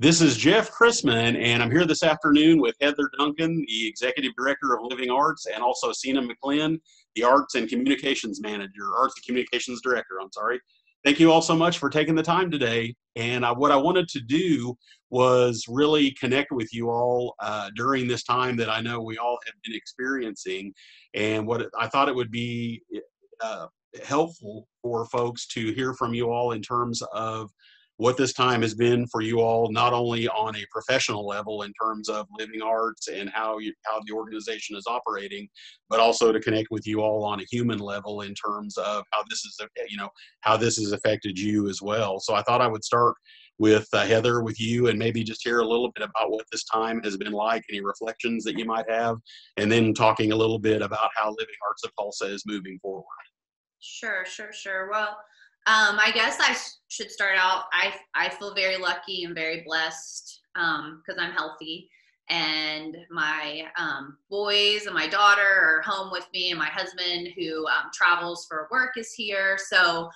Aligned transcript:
This 0.00 0.22
is 0.22 0.38
Jeff 0.38 0.70
Chrisman, 0.70 1.38
and 1.38 1.62
I'm 1.62 1.70
here 1.70 1.84
this 1.84 2.02
afternoon 2.02 2.58
with 2.58 2.74
Heather 2.80 3.10
Duncan, 3.18 3.62
the 3.68 3.86
Executive 3.86 4.32
Director 4.34 4.72
of 4.72 4.82
Living 4.84 5.10
Arts, 5.10 5.44
and 5.44 5.62
also 5.62 5.92
Sina 5.92 6.22
McLean, 6.22 6.80
the 7.16 7.22
Arts 7.22 7.54
and 7.54 7.68
Communications 7.68 8.40
Manager, 8.40 8.96
Arts 8.96 9.12
and 9.18 9.26
Communications 9.26 9.82
Director, 9.82 10.14
I'm 10.18 10.32
sorry. 10.32 10.58
Thank 11.04 11.20
you 11.20 11.30
all 11.30 11.42
so 11.42 11.54
much 11.54 11.76
for 11.76 11.90
taking 11.90 12.14
the 12.14 12.22
time 12.22 12.50
today. 12.50 12.94
And 13.16 13.44
I, 13.44 13.52
what 13.52 13.72
I 13.72 13.76
wanted 13.76 14.08
to 14.08 14.20
do 14.20 14.74
was 15.10 15.66
really 15.68 16.12
connect 16.12 16.50
with 16.50 16.72
you 16.72 16.88
all 16.88 17.34
uh, 17.40 17.68
during 17.76 18.08
this 18.08 18.22
time 18.22 18.56
that 18.56 18.70
I 18.70 18.80
know 18.80 19.02
we 19.02 19.18
all 19.18 19.38
have 19.44 19.54
been 19.62 19.74
experiencing. 19.74 20.72
And 21.12 21.46
what 21.46 21.68
I 21.78 21.88
thought 21.88 22.08
it 22.08 22.14
would 22.14 22.30
be 22.30 22.80
uh, 23.42 23.66
helpful 24.02 24.66
for 24.80 25.04
folks 25.04 25.46
to 25.48 25.74
hear 25.74 25.92
from 25.92 26.14
you 26.14 26.30
all 26.30 26.52
in 26.52 26.62
terms 26.62 27.02
of 27.12 27.50
what 28.00 28.16
this 28.16 28.32
time 28.32 28.62
has 28.62 28.74
been 28.74 29.06
for 29.08 29.20
you 29.20 29.40
all, 29.40 29.70
not 29.70 29.92
only 29.92 30.26
on 30.28 30.56
a 30.56 30.64
professional 30.72 31.26
level 31.26 31.64
in 31.64 31.72
terms 31.74 32.08
of 32.08 32.26
living 32.38 32.62
arts 32.62 33.08
and 33.08 33.28
how 33.28 33.58
you, 33.58 33.74
how 33.84 34.00
the 34.06 34.12
organization 34.14 34.74
is 34.74 34.86
operating, 34.86 35.46
but 35.90 36.00
also 36.00 36.32
to 36.32 36.40
connect 36.40 36.68
with 36.70 36.86
you 36.86 37.02
all 37.02 37.22
on 37.22 37.40
a 37.40 37.44
human 37.50 37.78
level 37.78 38.22
in 38.22 38.32
terms 38.34 38.78
of 38.78 39.04
how 39.12 39.22
this 39.28 39.44
is, 39.44 39.60
you 39.90 39.98
know, 39.98 40.08
how 40.40 40.56
this 40.56 40.78
has 40.78 40.92
affected 40.92 41.38
you 41.38 41.68
as 41.68 41.82
well. 41.82 42.18
So 42.20 42.34
I 42.34 42.40
thought 42.40 42.62
I 42.62 42.68
would 42.68 42.84
start 42.84 43.16
with 43.58 43.86
uh, 43.92 44.06
Heather, 44.06 44.42
with 44.42 44.58
you, 44.58 44.88
and 44.88 44.98
maybe 44.98 45.22
just 45.22 45.44
hear 45.44 45.60
a 45.60 45.68
little 45.68 45.92
bit 45.94 46.02
about 46.02 46.30
what 46.30 46.46
this 46.50 46.64
time 46.64 47.02
has 47.02 47.18
been 47.18 47.32
like, 47.32 47.62
any 47.68 47.82
reflections 47.82 48.44
that 48.44 48.58
you 48.58 48.64
might 48.64 48.88
have, 48.88 49.18
and 49.58 49.70
then 49.70 49.92
talking 49.92 50.32
a 50.32 50.36
little 50.36 50.58
bit 50.58 50.80
about 50.80 51.10
how 51.14 51.28
Living 51.28 51.54
Arts 51.68 51.84
of 51.84 51.90
Tulsa 51.98 52.32
is 52.32 52.44
moving 52.46 52.78
forward. 52.80 53.04
Sure, 53.80 54.24
sure, 54.24 54.54
sure. 54.54 54.88
Well, 54.90 55.18
um, 55.66 55.98
I 56.02 56.10
guess 56.14 56.38
I 56.40 56.56
should 56.88 57.10
start 57.10 57.36
out. 57.36 57.64
I 57.72 57.94
I 58.14 58.30
feel 58.30 58.54
very 58.54 58.76
lucky 58.76 59.24
and 59.24 59.34
very 59.34 59.62
blessed 59.62 60.40
because 60.54 61.18
um, 61.18 61.20
I'm 61.20 61.32
healthy, 61.32 61.88
and 62.28 62.96
my 63.10 63.64
um, 63.78 64.16
boys 64.30 64.86
and 64.86 64.94
my 64.94 65.06
daughter 65.06 65.42
are 65.42 65.82
home 65.84 66.10
with 66.10 66.26
me, 66.32 66.50
and 66.50 66.58
my 66.58 66.68
husband, 66.68 67.28
who 67.36 67.66
um, 67.66 67.90
travels 67.92 68.46
for 68.48 68.68
work, 68.70 68.92
is 68.96 69.12
here. 69.12 69.58
So 69.58 70.08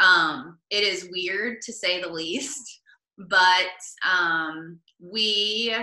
um, 0.00 0.58
it 0.70 0.82
is 0.82 1.08
weird 1.10 1.60
to 1.62 1.72
say 1.72 2.00
the 2.00 2.08
least, 2.08 2.80
but 3.18 3.76
um, 4.08 4.78
we 5.00 5.74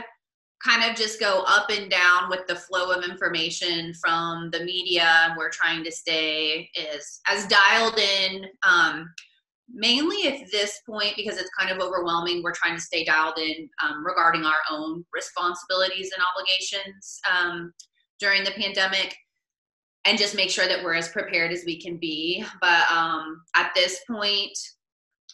kind 0.63 0.89
of 0.89 0.95
just 0.95 1.19
go 1.19 1.43
up 1.45 1.69
and 1.69 1.89
down 1.89 2.29
with 2.29 2.47
the 2.47 2.55
flow 2.55 2.91
of 2.91 3.03
information 3.03 3.93
from 3.95 4.49
the 4.51 4.63
media. 4.63 5.35
We're 5.37 5.49
trying 5.49 5.83
to 5.83 5.91
stay 5.91 6.69
as 6.93 7.19
as 7.27 7.47
dialed 7.47 7.97
in. 7.97 8.45
Um, 8.67 9.09
mainly 9.73 10.27
at 10.27 10.51
this 10.51 10.81
point 10.87 11.15
because 11.15 11.37
it's 11.37 11.49
kind 11.57 11.71
of 11.71 11.79
overwhelming. 11.79 12.43
We're 12.43 12.53
trying 12.53 12.75
to 12.75 12.81
stay 12.81 13.03
dialed 13.03 13.37
in 13.37 13.69
um, 13.83 14.05
regarding 14.05 14.45
our 14.45 14.59
own 14.71 15.03
responsibilities 15.13 16.11
and 16.13 16.23
obligations 16.35 17.19
um, 17.31 17.73
during 18.19 18.43
the 18.43 18.51
pandemic. 18.51 19.15
And 20.05 20.17
just 20.17 20.35
make 20.35 20.49
sure 20.49 20.67
that 20.67 20.83
we're 20.83 20.95
as 20.95 21.07
prepared 21.07 21.53
as 21.53 21.63
we 21.65 21.81
can 21.81 21.97
be. 21.97 22.43
But 22.59 22.91
um, 22.91 23.41
at 23.55 23.71
this 23.73 24.01
point, 24.09 24.57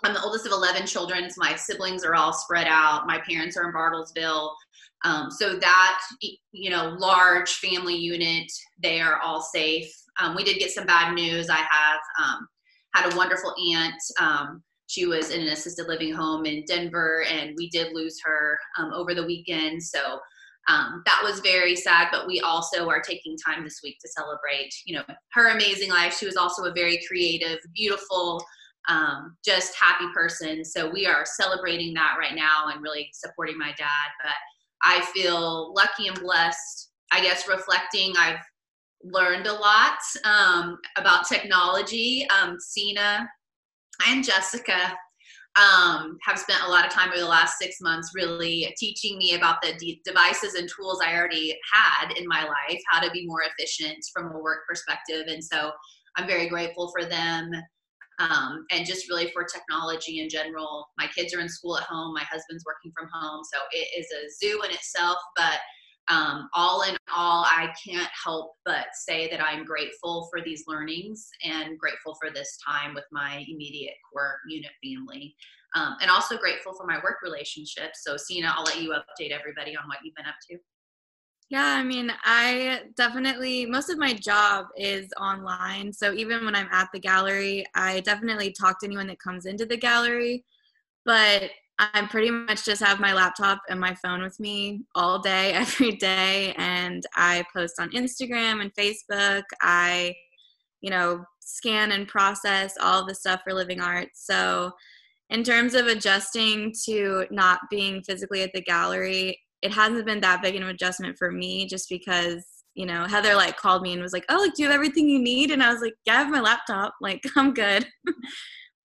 I'm 0.03 0.13
the 0.13 0.21
oldest 0.21 0.45
of 0.45 0.51
11 0.51 0.87
children. 0.87 1.29
So 1.29 1.35
my 1.37 1.55
siblings 1.55 2.03
are 2.05 2.15
all 2.15 2.33
spread 2.33 2.67
out. 2.67 3.07
My 3.07 3.19
parents 3.27 3.57
are 3.57 3.67
in 3.67 3.73
Bartlesville. 3.73 4.51
Um, 5.05 5.31
so 5.31 5.55
that 5.55 6.01
you 6.51 6.69
know 6.69 6.95
large 6.99 7.53
family 7.53 7.95
unit, 7.95 8.51
they 8.81 8.99
are 8.99 9.19
all 9.21 9.41
safe. 9.41 9.89
Um, 10.19 10.35
we 10.35 10.43
did 10.43 10.59
get 10.59 10.71
some 10.71 10.85
bad 10.85 11.13
news. 11.13 11.49
I 11.49 11.55
have 11.71 11.99
um, 12.21 12.47
had 12.93 13.13
a 13.13 13.15
wonderful 13.15 13.53
aunt. 13.73 14.01
Um, 14.19 14.61
she 14.87 15.05
was 15.05 15.29
in 15.29 15.41
an 15.41 15.49
assisted 15.49 15.87
living 15.87 16.13
home 16.13 16.45
in 16.45 16.65
Denver, 16.65 17.23
and 17.31 17.53
we 17.55 17.69
did 17.69 17.93
lose 17.93 18.17
her 18.25 18.57
um, 18.77 18.91
over 18.93 19.13
the 19.13 19.25
weekend. 19.25 19.81
So 19.81 20.19
um, 20.67 21.03
that 21.05 21.21
was 21.23 21.39
very 21.39 21.75
sad. 21.75 22.09
But 22.11 22.27
we 22.27 22.41
also 22.41 22.89
are 22.89 22.99
taking 22.99 23.37
time 23.37 23.63
this 23.63 23.79
week 23.81 23.97
to 24.01 24.09
celebrate, 24.09 24.73
you 24.85 24.95
know, 24.95 25.03
her 25.31 25.49
amazing 25.49 25.91
life. 25.91 26.17
She 26.17 26.25
was 26.25 26.35
also 26.35 26.65
a 26.65 26.73
very 26.73 26.99
creative, 27.07 27.59
beautiful 27.73 28.43
um, 28.87 29.35
just 29.45 29.75
happy 29.79 30.05
person. 30.13 30.63
So 30.63 30.89
we 30.89 31.05
are 31.05 31.25
celebrating 31.25 31.93
that 31.95 32.15
right 32.19 32.35
now 32.35 32.67
and 32.71 32.81
really 32.81 33.09
supporting 33.13 33.57
my 33.57 33.73
dad. 33.77 34.09
But 34.23 34.33
I 34.81 35.01
feel 35.13 35.73
lucky 35.73 36.07
and 36.07 36.19
blessed. 36.19 36.91
I 37.11 37.21
guess 37.21 37.47
reflecting, 37.47 38.13
I've 38.17 38.39
learned 39.03 39.47
a 39.47 39.53
lot 39.53 39.97
um, 40.23 40.77
about 40.97 41.27
technology. 41.27 42.27
Um, 42.29 42.57
Sina 42.59 43.27
and 44.07 44.23
Jessica 44.23 44.95
um, 45.59 46.17
have 46.23 46.39
spent 46.39 46.63
a 46.63 46.69
lot 46.69 46.85
of 46.85 46.91
time 46.91 47.09
over 47.09 47.19
the 47.19 47.25
last 47.25 47.57
six 47.57 47.77
months 47.81 48.11
really 48.15 48.73
teaching 48.77 49.17
me 49.17 49.33
about 49.33 49.61
the 49.61 49.73
de- 49.73 50.01
devices 50.05 50.53
and 50.55 50.69
tools 50.69 51.01
I 51.03 51.15
already 51.15 51.57
had 51.73 52.11
in 52.17 52.27
my 52.27 52.43
life, 52.43 52.79
how 52.87 53.01
to 53.01 53.11
be 53.11 53.25
more 53.25 53.41
efficient 53.41 53.97
from 54.13 54.31
a 54.31 54.39
work 54.39 54.59
perspective. 54.67 55.25
And 55.27 55.43
so 55.43 55.71
I'm 56.15 56.27
very 56.27 56.47
grateful 56.47 56.91
for 56.97 57.05
them 57.05 57.51
um, 58.19 58.65
and 58.71 58.85
just 58.85 59.09
really 59.09 59.31
for 59.31 59.43
technology 59.43 60.19
in 60.19 60.29
general. 60.29 60.87
My 60.97 61.07
kids 61.07 61.33
are 61.33 61.39
in 61.39 61.49
school 61.49 61.77
at 61.77 61.83
home, 61.83 62.13
my 62.13 62.23
husband's 62.23 62.65
working 62.65 62.91
from 62.97 63.09
home, 63.13 63.43
so 63.43 63.59
it 63.71 63.87
is 63.97 64.07
a 64.11 64.29
zoo 64.45 64.61
in 64.63 64.71
itself. 64.71 65.17
But 65.35 65.59
um, 66.09 66.49
all 66.55 66.81
in 66.81 66.97
all, 67.15 67.45
I 67.45 67.71
can't 67.85 68.09
help 68.23 68.53
but 68.65 68.87
say 68.93 69.29
that 69.29 69.43
I'm 69.43 69.63
grateful 69.63 70.27
for 70.31 70.41
these 70.41 70.63
learnings 70.67 71.29
and 71.43 71.77
grateful 71.77 72.17
for 72.19 72.31
this 72.31 72.57
time 72.67 72.95
with 72.95 73.05
my 73.11 73.45
immediate 73.47 73.93
core 74.11 74.39
unit 74.47 74.71
family. 74.83 75.35
Um, 75.75 75.97
and 76.01 76.09
also 76.09 76.35
grateful 76.35 76.73
for 76.73 76.87
my 76.87 76.97
work 77.03 77.17
relationships. 77.21 78.01
So, 78.03 78.17
Sina, 78.17 78.51
I'll 78.55 78.63
let 78.63 78.81
you 78.81 78.91
update 78.91 79.31
everybody 79.31 79.77
on 79.77 79.87
what 79.87 79.99
you've 80.03 80.15
been 80.15 80.25
up 80.25 80.33
to. 80.49 80.57
Yeah, 81.49 81.65
I 81.65 81.83
mean, 81.83 82.11
I 82.23 82.81
definitely, 82.95 83.65
most 83.65 83.89
of 83.89 83.97
my 83.97 84.13
job 84.13 84.67
is 84.77 85.11
online. 85.19 85.91
So 85.91 86.13
even 86.13 86.45
when 86.45 86.55
I'm 86.55 86.67
at 86.71 86.89
the 86.93 86.99
gallery, 86.99 87.65
I 87.73 88.01
definitely 88.01 88.51
talk 88.51 88.79
to 88.79 88.85
anyone 88.85 89.07
that 89.07 89.19
comes 89.19 89.47
into 89.47 89.65
the 89.65 89.75
gallery. 89.77 90.45
But 91.05 91.49
I 91.79 92.05
pretty 92.11 92.29
much 92.29 92.65
just 92.65 92.83
have 92.83 92.99
my 92.99 93.13
laptop 93.13 93.61
and 93.67 93.79
my 93.79 93.95
phone 93.95 94.21
with 94.21 94.39
me 94.39 94.81
all 94.93 95.17
day, 95.19 95.53
every 95.53 95.93
day. 95.93 96.53
And 96.57 97.03
I 97.15 97.43
post 97.55 97.79
on 97.79 97.89
Instagram 97.91 98.61
and 98.61 98.71
Facebook. 98.75 99.43
I, 99.61 100.13
you 100.81 100.91
know, 100.91 101.25
scan 101.39 101.93
and 101.93 102.07
process 102.07 102.75
all 102.79 103.07
the 103.07 103.15
stuff 103.15 103.41
for 103.43 103.53
living 103.53 103.81
arts. 103.81 104.23
So, 104.25 104.71
in 105.31 105.43
terms 105.43 105.73
of 105.75 105.87
adjusting 105.87 106.73
to 106.85 107.25
not 107.31 107.61
being 107.69 108.01
physically 108.03 108.41
at 108.43 108.51
the 108.53 108.61
gallery, 108.61 109.39
it 109.61 109.71
hasn't 109.73 110.05
been 110.05 110.21
that 110.21 110.41
big 110.41 110.55
of 110.55 110.61
an 110.61 110.69
adjustment 110.69 111.17
for 111.17 111.31
me 111.31 111.65
just 111.67 111.89
because 111.89 112.45
you 112.75 112.85
know 112.85 113.05
heather 113.05 113.35
like 113.35 113.57
called 113.57 113.81
me 113.81 113.93
and 113.93 114.01
was 114.01 114.13
like 114.13 114.25
oh 114.29 114.41
like 114.41 114.53
do 114.53 114.63
you 114.63 114.69
have 114.69 114.75
everything 114.75 115.09
you 115.09 115.19
need? 115.19 115.51
And 115.51 115.61
i 115.63 115.71
was 115.71 115.81
like 115.81 115.95
yeah 116.05 116.15
i 116.15 116.17
have 116.17 116.29
my 116.29 116.41
laptop. 116.41 116.93
Like 117.01 117.21
i'm 117.35 117.53
good. 117.53 117.87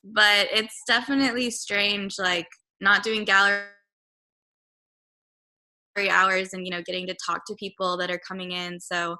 But 0.07 0.49
it's 0.53 0.83
definitely 0.87 1.51
strange 1.51 2.17
like 2.19 2.47
not 2.79 3.03
doing 3.03 3.25
gallery 3.25 3.65
hours 6.11 6.53
and 6.53 6.67
you 6.67 6.71
know 6.71 6.83
getting 6.83 7.07
to 7.07 7.17
talk 7.27 7.47
to 7.47 7.55
people 7.55 7.97
that 7.99 8.11
are 8.11 8.21
coming 8.27 8.53
in. 8.53 8.81
So 8.81 9.17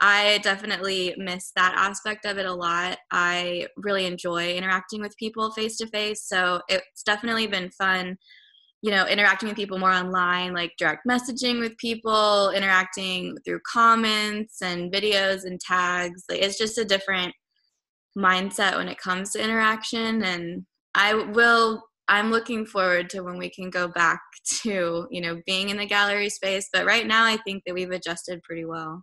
i 0.00 0.38
definitely 0.42 1.14
miss 1.16 1.50
that 1.56 1.74
aspect 1.76 2.26
of 2.26 2.38
it 2.38 2.46
a 2.46 2.52
lot. 2.52 2.98
I 3.10 3.68
really 3.76 4.04
enjoy 4.06 4.54
interacting 4.54 5.00
with 5.00 5.16
people 5.16 5.50
face 5.52 5.78
to 5.78 5.86
face. 5.86 6.24
So 6.24 6.60
it's 6.68 7.02
definitely 7.04 7.46
been 7.46 7.70
fun 7.70 8.18
you 8.82 8.90
know 8.90 9.06
interacting 9.06 9.48
with 9.48 9.56
people 9.56 9.78
more 9.78 9.92
online 9.92 10.54
like 10.54 10.72
direct 10.78 11.06
messaging 11.08 11.58
with 11.58 11.76
people 11.78 12.50
interacting 12.50 13.36
through 13.44 13.60
comments 13.70 14.62
and 14.62 14.92
videos 14.92 15.44
and 15.44 15.60
tags. 15.60 16.24
Like 16.28 16.42
it's 16.42 16.58
just 16.58 16.78
a 16.78 16.84
different 16.84 17.34
mindset 18.18 18.76
when 18.76 18.88
it 18.88 18.98
comes 18.98 19.30
to 19.30 19.42
interaction 19.42 20.22
and 20.22 20.64
i 20.94 21.14
will 21.14 21.82
i'm 22.08 22.30
looking 22.30 22.66
forward 22.66 23.08
to 23.08 23.22
when 23.22 23.38
we 23.38 23.48
can 23.50 23.70
go 23.70 23.88
back 23.88 24.20
to 24.62 25.06
you 25.10 25.20
know 25.20 25.40
being 25.46 25.68
in 25.68 25.76
the 25.76 25.86
gallery 25.86 26.28
space 26.28 26.68
but 26.72 26.86
right 26.86 27.06
now 27.06 27.24
i 27.24 27.36
think 27.38 27.62
that 27.64 27.74
we've 27.74 27.90
adjusted 27.90 28.42
pretty 28.42 28.64
well 28.64 29.02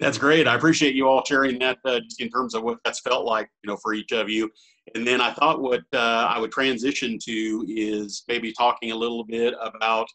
that's 0.00 0.18
great. 0.18 0.48
I 0.48 0.54
appreciate 0.54 0.94
you 0.94 1.06
all 1.06 1.22
sharing 1.24 1.58
that 1.58 1.78
uh, 1.84 2.00
in 2.18 2.30
terms 2.30 2.54
of 2.54 2.62
what 2.62 2.78
that's 2.84 3.00
felt 3.00 3.26
like, 3.26 3.48
you 3.62 3.68
know, 3.68 3.76
for 3.76 3.92
each 3.92 4.12
of 4.12 4.30
you. 4.30 4.50
And 4.94 5.06
then 5.06 5.20
I 5.20 5.32
thought 5.32 5.60
what 5.60 5.82
uh, 5.92 6.26
I 6.34 6.38
would 6.38 6.50
transition 6.50 7.18
to 7.24 7.64
is 7.68 8.24
maybe 8.26 8.52
talking 8.52 8.92
a 8.92 8.96
little 8.96 9.24
bit 9.24 9.54
about, 9.62 10.06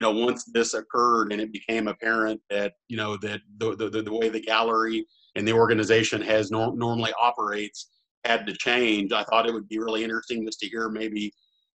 you 0.00 0.06
know, 0.06 0.24
once 0.24 0.44
this 0.44 0.72
occurred 0.72 1.30
and 1.30 1.40
it 1.40 1.52
became 1.52 1.88
apparent 1.88 2.40
that, 2.48 2.72
you 2.88 2.96
know, 2.96 3.16
that 3.18 3.42
the, 3.58 3.76
the, 3.76 4.02
the 4.02 4.12
way 4.12 4.30
the 4.30 4.40
gallery 4.40 5.06
and 5.36 5.46
the 5.46 5.52
organization 5.52 6.22
has 6.22 6.50
nor- 6.50 6.74
normally 6.74 7.12
operates 7.20 7.90
had 8.24 8.46
to 8.46 8.54
change. 8.54 9.12
I 9.12 9.24
thought 9.24 9.46
it 9.46 9.52
would 9.52 9.68
be 9.68 9.78
really 9.78 10.02
interesting 10.02 10.46
just 10.46 10.60
to 10.60 10.68
hear 10.68 10.88
maybe 10.88 11.32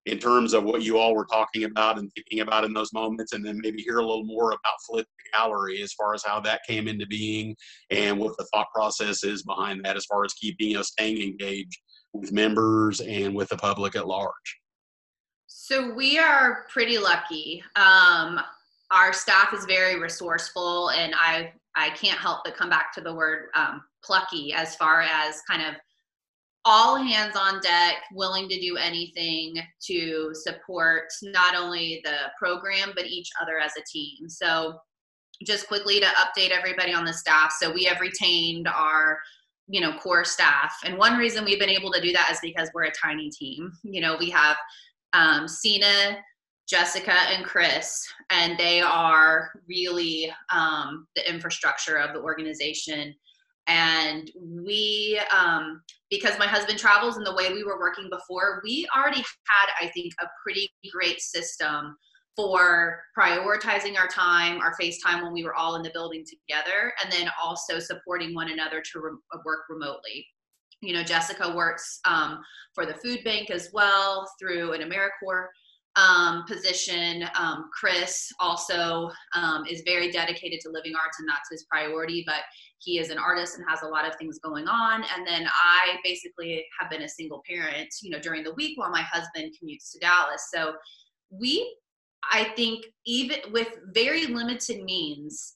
in 0.07 0.19
terms 0.19 0.55
of 0.55 0.63
what 0.63 0.83
you 0.83 0.99
all 0.99 1.15
were 1.15 1.27
talking 1.27 1.65
about 1.65 1.99
and 1.99 2.11
thinking 2.15 2.41
about 2.41 2.65
in 2.65 2.73
those 2.73 2.93
moments, 2.93 3.33
and 3.33 3.45
then 3.45 3.61
maybe 3.63 3.83
hear 3.83 3.99
a 3.99 4.07
little 4.07 4.25
more 4.25 4.51
about 4.51 4.81
Flip 4.87 5.07
Gallery 5.35 5.83
as 5.83 5.93
far 5.93 6.15
as 6.15 6.25
how 6.25 6.41
that 6.41 6.61
came 6.67 6.87
into 6.87 7.07
being 7.07 7.57
and 7.91 8.19
what 8.19 8.37
the 8.39 8.47
thought 8.55 8.69
process 8.73 9.25
is 9.25 9.43
behind 9.43 9.85
that 9.85 9.97
as 9.97 10.07
far 10.07 10.25
as 10.25 10.33
keeping 10.35 10.71
you 10.71 10.77
know 10.77 10.83
staying 10.83 11.21
engaged 11.21 11.79
with 12.13 12.33
members 12.33 13.01
and 13.01 13.35
with 13.35 13.49
the 13.49 13.57
public 13.57 13.97
at 13.97 14.07
large. 14.07 14.61
So 15.47 15.93
we 15.93 16.19
are 16.19 16.67
pretty 16.73 16.99
lucky. 16.99 17.63
Um, 17.75 18.41
our 18.93 19.13
staff 19.13 19.53
is 19.53 19.65
very 19.65 19.99
resourceful, 19.99 20.91
and 20.91 21.15
I 21.17 21.53
I 21.75 21.91
can't 21.91 22.19
help 22.19 22.41
but 22.45 22.57
come 22.57 22.71
back 22.71 22.93
to 22.95 23.01
the 23.01 23.13
word 23.13 23.49
um, 23.55 23.83
plucky 24.05 24.53
as 24.53 24.77
far 24.77 25.03
as 25.03 25.43
kind 25.49 25.63
of 25.63 25.75
all 26.67 26.97
hands 26.97 27.37
on 27.37 27.61
deck, 27.61 27.95
willing 28.13 28.49
to 28.49 28.61
do 28.61 28.77
anything 28.77 29.55
to 29.87 30.31
support 30.35 31.05
not 31.23 31.55
only 31.57 32.03
the 32.05 32.31
program 32.39 32.93
but 32.95 33.07
each 33.07 33.31
other 33.41 33.59
as 33.59 33.73
a 33.79 33.85
team. 33.91 34.29
So 34.29 34.79
just 35.45 35.69
quickly 35.69 36.01
to 36.01 36.07
update 36.07 36.51
everybody 36.51 36.93
on 36.93 37.05
the 37.05 37.13
staff. 37.13 37.55
So 37.59 37.73
we 37.73 37.85
have 37.85 38.01
retained 38.01 38.69
our 38.69 39.19
you 39.69 39.81
know 39.81 39.99
core 39.99 40.25
staff 40.25 40.73
and 40.85 40.97
one 40.97 41.19
reason 41.19 41.45
we've 41.45 41.59
been 41.59 41.69
able 41.69 41.91
to 41.91 42.01
do 42.01 42.13
that 42.13 42.29
is 42.31 42.39
because 42.41 42.71
we're 42.73 42.85
a 42.85 42.93
tiny 42.93 43.29
team 43.31 43.73
you 43.83 44.01
know 44.01 44.17
we 44.17 44.31
have 44.31 44.57
um, 45.17 45.49
Sina, 45.49 46.19
Jessica, 46.69 47.13
and 47.13 47.45
Chris, 47.45 48.07
and 48.31 48.59
they 48.59 48.81
are 48.81 49.51
really 49.69 50.33
um, 50.53 51.07
the 51.17 51.29
infrastructure 51.29 51.97
of 51.97 52.13
the 52.13 52.21
organization. 52.21 53.15
And 53.69 54.31
we, 54.41 55.21
um, 55.37 55.83
because 56.11 56.39
my 56.39 56.47
husband 56.47 56.79
travels 56.79 57.17
and 57.17 57.27
the 57.27 57.35
way 57.35 57.53
we 57.53 57.65
were 57.65 57.81
working 57.81 58.09
before, 58.11 58.61
we 58.65 58.87
already 58.97 59.19
had, 59.19 59.73
I 59.81 59.89
think, 59.89 60.13
a 60.23 60.27
pretty 60.45 60.71
great 60.93 61.21
system 61.21 61.97
for 62.37 63.01
prioritizing 63.19 63.99
our 63.99 64.07
time, 64.07 64.61
our 64.61 64.75
face 64.75 65.03
time 65.03 65.23
when 65.23 65.33
we 65.33 65.43
were 65.43 65.55
all 65.55 65.77
in 65.77 65.83
the 65.83 65.91
building 65.91 66.25
together, 66.25 66.93
and 67.03 67.11
then 67.11 67.31
also 67.43 67.79
supporting 67.79 68.35
one 68.35 68.51
another 68.53 68.83
to 68.93 69.01
re- 69.01 69.41
work 69.45 69.61
remotely. 69.69 70.27
You 70.83 70.93
know, 70.93 71.03
Jessica 71.03 71.57
works 71.57 72.01
um, 72.07 72.43
for 72.75 72.85
the 72.85 72.95
food 72.95 73.25
bank 73.25 73.51
as 73.51 73.71
well 73.73 74.31
through 74.39 74.75
an 74.75 74.83
AmeriCorps 74.83 75.47
um, 75.97 76.45
position. 76.47 77.25
Um, 77.39 77.71
Chris 77.73 78.31
also 78.39 79.11
um, 79.35 79.65
is 79.67 79.83
very 79.85 80.11
dedicated 80.11 80.61
to 80.61 80.71
living 80.71 80.93
arts, 80.95 81.19
and 81.19 81.29
that's 81.29 81.51
his 81.51 81.65
priority. 81.71 82.23
But 82.27 82.43
he 82.79 82.99
is 82.99 83.11
an 83.11 83.19
artist 83.19 83.57
and 83.57 83.65
has 83.69 83.83
a 83.83 83.89
lot 83.89 84.07
of 84.07 84.15
things 84.17 84.39
going 84.39 84.69
on. 84.69 85.05
And 85.17 85.27
then 85.27 85.47
I 85.49 85.97
basically 86.05 86.65
have 86.79 86.91
been 86.91 87.03
a 87.03 87.09
single 87.09 87.43
parent, 87.49 87.89
you 88.03 88.11
know, 88.11 88.21
during 88.21 88.45
the 88.45 88.55
week 88.55 88.79
while 88.79 88.91
my 88.91 89.03
husband 89.03 89.53
commutes 89.53 89.91
to 89.93 89.99
Dallas. 89.99 90.49
So 90.55 90.75
we, 91.31 91.77
I 92.31 92.45
think, 92.57 92.85
even 93.07 93.39
with 93.51 93.69
very 93.93 94.27
limited 94.27 94.85
means, 94.85 95.56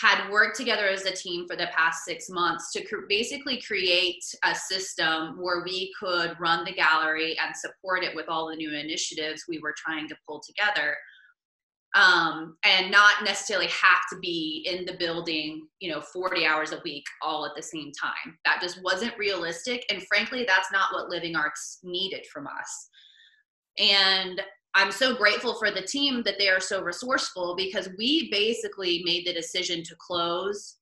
had 0.00 0.30
worked 0.30 0.56
together 0.56 0.86
as 0.86 1.04
a 1.04 1.12
team 1.12 1.46
for 1.48 1.56
the 1.56 1.68
past 1.74 2.04
six 2.04 2.28
months 2.28 2.72
to 2.72 2.84
cr- 2.84 3.06
basically 3.08 3.60
create 3.62 4.22
a 4.44 4.54
system 4.54 5.36
where 5.40 5.62
we 5.64 5.92
could 5.98 6.36
run 6.38 6.64
the 6.64 6.72
gallery 6.72 7.36
and 7.42 7.54
support 7.56 8.04
it 8.04 8.14
with 8.14 8.26
all 8.28 8.48
the 8.48 8.56
new 8.56 8.72
initiatives 8.76 9.44
we 9.48 9.58
were 9.58 9.74
trying 9.76 10.08
to 10.08 10.16
pull 10.28 10.42
together. 10.46 10.96
Um, 11.94 12.58
and 12.62 12.90
not 12.90 13.24
necessarily 13.24 13.68
have 13.68 14.00
to 14.12 14.18
be 14.20 14.66
in 14.70 14.84
the 14.84 14.98
building 14.98 15.66
you 15.80 15.90
know 15.90 16.02
40 16.02 16.44
hours 16.44 16.72
a 16.72 16.80
week 16.84 17.04
all 17.22 17.46
at 17.46 17.52
the 17.56 17.62
same 17.62 17.90
time. 17.98 18.36
That 18.44 18.60
just 18.60 18.82
wasn't 18.82 19.16
realistic 19.16 19.86
and 19.90 20.06
frankly 20.06 20.44
that's 20.46 20.70
not 20.70 20.92
what 20.92 21.08
living 21.08 21.36
arts 21.36 21.78
needed 21.82 22.26
from 22.30 22.46
us. 22.48 22.88
And 23.78 24.42
I'm 24.76 24.92
so 24.92 25.16
grateful 25.16 25.54
for 25.54 25.70
the 25.70 25.80
team 25.80 26.22
that 26.24 26.38
they 26.38 26.50
are 26.50 26.60
so 26.60 26.82
resourceful 26.82 27.54
because 27.56 27.88
we 27.96 28.30
basically 28.30 29.02
made 29.06 29.26
the 29.26 29.32
decision 29.32 29.82
to 29.82 29.96
close 29.98 30.76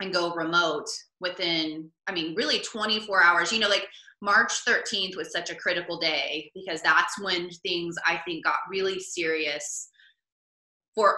and 0.00 0.12
go 0.12 0.32
remote 0.34 0.86
within, 1.18 1.90
I 2.06 2.12
mean, 2.12 2.36
really 2.36 2.60
24 2.60 3.20
hours. 3.20 3.52
You 3.52 3.58
know, 3.58 3.68
like 3.68 3.88
March 4.22 4.64
13th 4.64 5.16
was 5.16 5.32
such 5.32 5.50
a 5.50 5.56
critical 5.56 5.98
day 5.98 6.48
because 6.54 6.80
that's 6.80 7.20
when 7.20 7.50
things 7.50 7.96
I 8.06 8.20
think 8.24 8.44
got 8.44 8.54
really 8.70 9.00
serious 9.00 9.88
for 10.94 11.16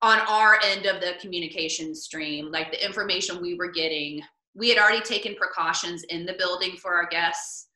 on 0.00 0.18
our 0.20 0.58
end 0.64 0.86
of 0.86 1.02
the 1.02 1.12
communication 1.20 1.94
stream, 1.94 2.50
like 2.50 2.70
the 2.72 2.82
information 2.82 3.42
we 3.42 3.54
were 3.56 3.70
getting. 3.70 4.22
We 4.54 4.70
had 4.70 4.78
already 4.78 5.02
taken 5.02 5.34
precautions 5.34 6.04
in 6.04 6.24
the 6.24 6.36
building 6.38 6.78
for 6.78 6.94
our 6.94 7.06
guests 7.06 7.68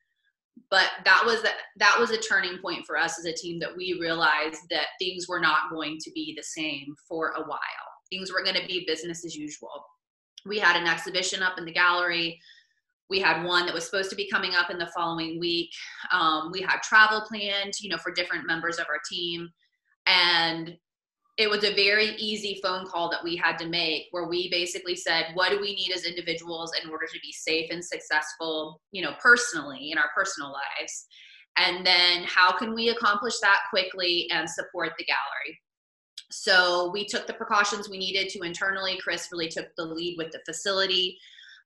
but 0.69 0.89
that 1.03 1.23
was 1.25 1.43
a, 1.43 1.49
that 1.77 1.97
was 1.99 2.11
a 2.11 2.17
turning 2.17 2.57
point 2.59 2.85
for 2.85 2.97
us 2.97 3.19
as 3.19 3.25
a 3.25 3.33
team 3.33 3.59
that 3.59 3.75
we 3.75 3.97
realized 3.99 4.61
that 4.69 4.87
things 4.99 5.27
were 5.27 5.39
not 5.39 5.69
going 5.69 5.97
to 5.99 6.11
be 6.11 6.33
the 6.35 6.43
same 6.43 6.95
for 7.07 7.33
a 7.37 7.41
while. 7.41 7.59
Things 8.09 8.31
were 8.31 8.43
going 8.43 8.55
to 8.55 8.67
be 8.67 8.85
business 8.87 9.25
as 9.25 9.35
usual. 9.35 9.85
We 10.45 10.59
had 10.59 10.79
an 10.79 10.87
exhibition 10.87 11.41
up 11.41 11.57
in 11.57 11.65
the 11.65 11.71
gallery. 11.71 12.39
We 13.09 13.19
had 13.19 13.43
one 13.43 13.65
that 13.65 13.73
was 13.73 13.85
supposed 13.85 14.09
to 14.11 14.15
be 14.15 14.29
coming 14.29 14.55
up 14.55 14.69
in 14.69 14.77
the 14.77 14.91
following 14.95 15.39
week. 15.39 15.71
Um, 16.11 16.51
we 16.51 16.61
had 16.61 16.81
travel 16.81 17.21
planned 17.21 17.73
you 17.79 17.89
know 17.89 17.97
for 17.97 18.11
different 18.11 18.47
members 18.47 18.77
of 18.77 18.85
our 18.89 18.99
team. 19.09 19.49
And 20.07 20.77
it 21.37 21.49
was 21.49 21.63
a 21.65 21.75
very 21.75 22.11
easy 22.15 22.59
phone 22.63 22.85
call 22.85 23.09
that 23.09 23.23
we 23.23 23.35
had 23.35 23.57
to 23.57 23.67
make 23.67 24.03
where 24.11 24.27
we 24.27 24.49
basically 24.49 24.95
said 24.95 25.27
what 25.33 25.49
do 25.49 25.59
we 25.59 25.75
need 25.75 25.91
as 25.93 26.05
individuals 26.05 26.71
in 26.81 26.89
order 26.89 27.05
to 27.07 27.19
be 27.21 27.31
safe 27.31 27.69
and 27.71 27.83
successful 27.83 28.81
you 28.91 29.01
know 29.01 29.13
personally 29.21 29.91
in 29.91 29.97
our 29.97 30.09
personal 30.15 30.51
lives? 30.51 31.07
And 31.57 31.85
then 31.85 32.23
how 32.25 32.57
can 32.57 32.73
we 32.73 32.89
accomplish 32.89 33.39
that 33.39 33.61
quickly 33.69 34.27
and 34.31 34.49
support 34.49 34.93
the 34.97 35.05
gallery? 35.05 35.59
So 36.31 36.89
we 36.91 37.05
took 37.05 37.27
the 37.27 37.33
precautions 37.33 37.89
we 37.89 37.97
needed 37.97 38.29
to 38.29 38.41
internally. 38.41 38.97
Chris 39.01 39.29
really 39.31 39.47
took 39.47 39.67
the 39.77 39.85
lead 39.85 40.15
with 40.17 40.31
the 40.31 40.41
facility 40.45 41.17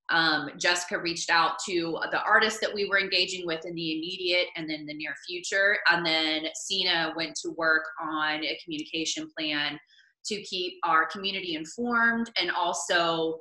um, 0.10 0.50
Jessica 0.58 1.00
reached 1.00 1.30
out 1.30 1.60
to 1.68 2.00
the 2.12 2.22
artists 2.24 2.60
that 2.60 2.74
we 2.74 2.88
were 2.88 3.00
engaging 3.00 3.46
with 3.46 3.66
in 3.66 3.76
the 3.76 3.98
immediate 3.98 4.48
and 4.56 4.70
then 4.70 4.86
the 4.86 4.94
near 4.94 5.16
future. 5.28 5.78
And 5.92 6.06
then 6.06 6.46
Sina 6.56 7.14
went 7.16 7.36
to 7.44 7.52
work 7.58 7.84
on 8.02 8.44
a 8.44 8.60
communication 8.64 9.30
plan 9.38 9.80
to 10.26 10.42
keep 10.42 10.74
our 10.84 11.06
community 11.06 11.56
informed. 11.56 12.32
And 12.40 12.52
also 12.52 13.40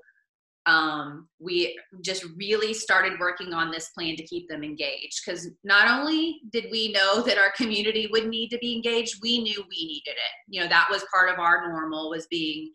um, 0.66 1.28
we 1.40 1.78
just 2.02 2.24
really 2.36 2.74
started 2.74 3.18
working 3.18 3.54
on 3.54 3.70
this 3.70 3.88
plan 3.90 4.16
to 4.16 4.22
keep 4.24 4.48
them 4.48 4.62
engaged. 4.62 5.22
Because 5.24 5.48
not 5.64 5.88
only 5.88 6.40
did 6.52 6.66
we 6.70 6.92
know 6.92 7.22
that 7.22 7.38
our 7.38 7.52
community 7.56 8.08
would 8.12 8.28
need 8.28 8.50
to 8.50 8.58
be 8.58 8.74
engaged 8.74 9.20
we 9.22 9.42
knew 9.42 9.64
we 9.70 9.86
needed 9.86 10.10
it. 10.10 10.34
You 10.48 10.60
know 10.60 10.68
that 10.68 10.88
was 10.90 11.04
part 11.12 11.30
of 11.30 11.38
our 11.38 11.66
normal 11.66 12.10
was 12.10 12.26
being 12.26 12.70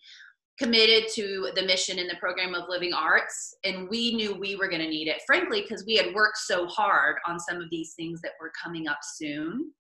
committed 0.60 1.10
to 1.12 1.50
the 1.56 1.64
mission 1.64 1.98
in 1.98 2.08
the 2.08 2.16
program 2.18 2.54
of 2.54 2.70
living 2.70 2.94
arts 2.94 3.56
and 3.64 3.90
we 3.90 4.14
knew 4.14 4.36
we 4.36 4.56
were 4.56 4.68
going 4.68 4.82
to 4.82 4.88
need 4.88 5.08
it 5.08 5.22
frankly 5.26 5.62
because 5.62 5.84
we 5.86 5.96
had 5.96 6.14
worked 6.14 6.38
so 6.38 6.68
hard 6.68 7.16
on 7.28 7.40
some 7.40 7.58
of 7.58 7.70
these 7.72 7.94
things 7.96 8.22
that 8.22 8.34
were 8.40 8.52
coming 8.64 8.88
up 8.88 9.00
soon 9.16 9.72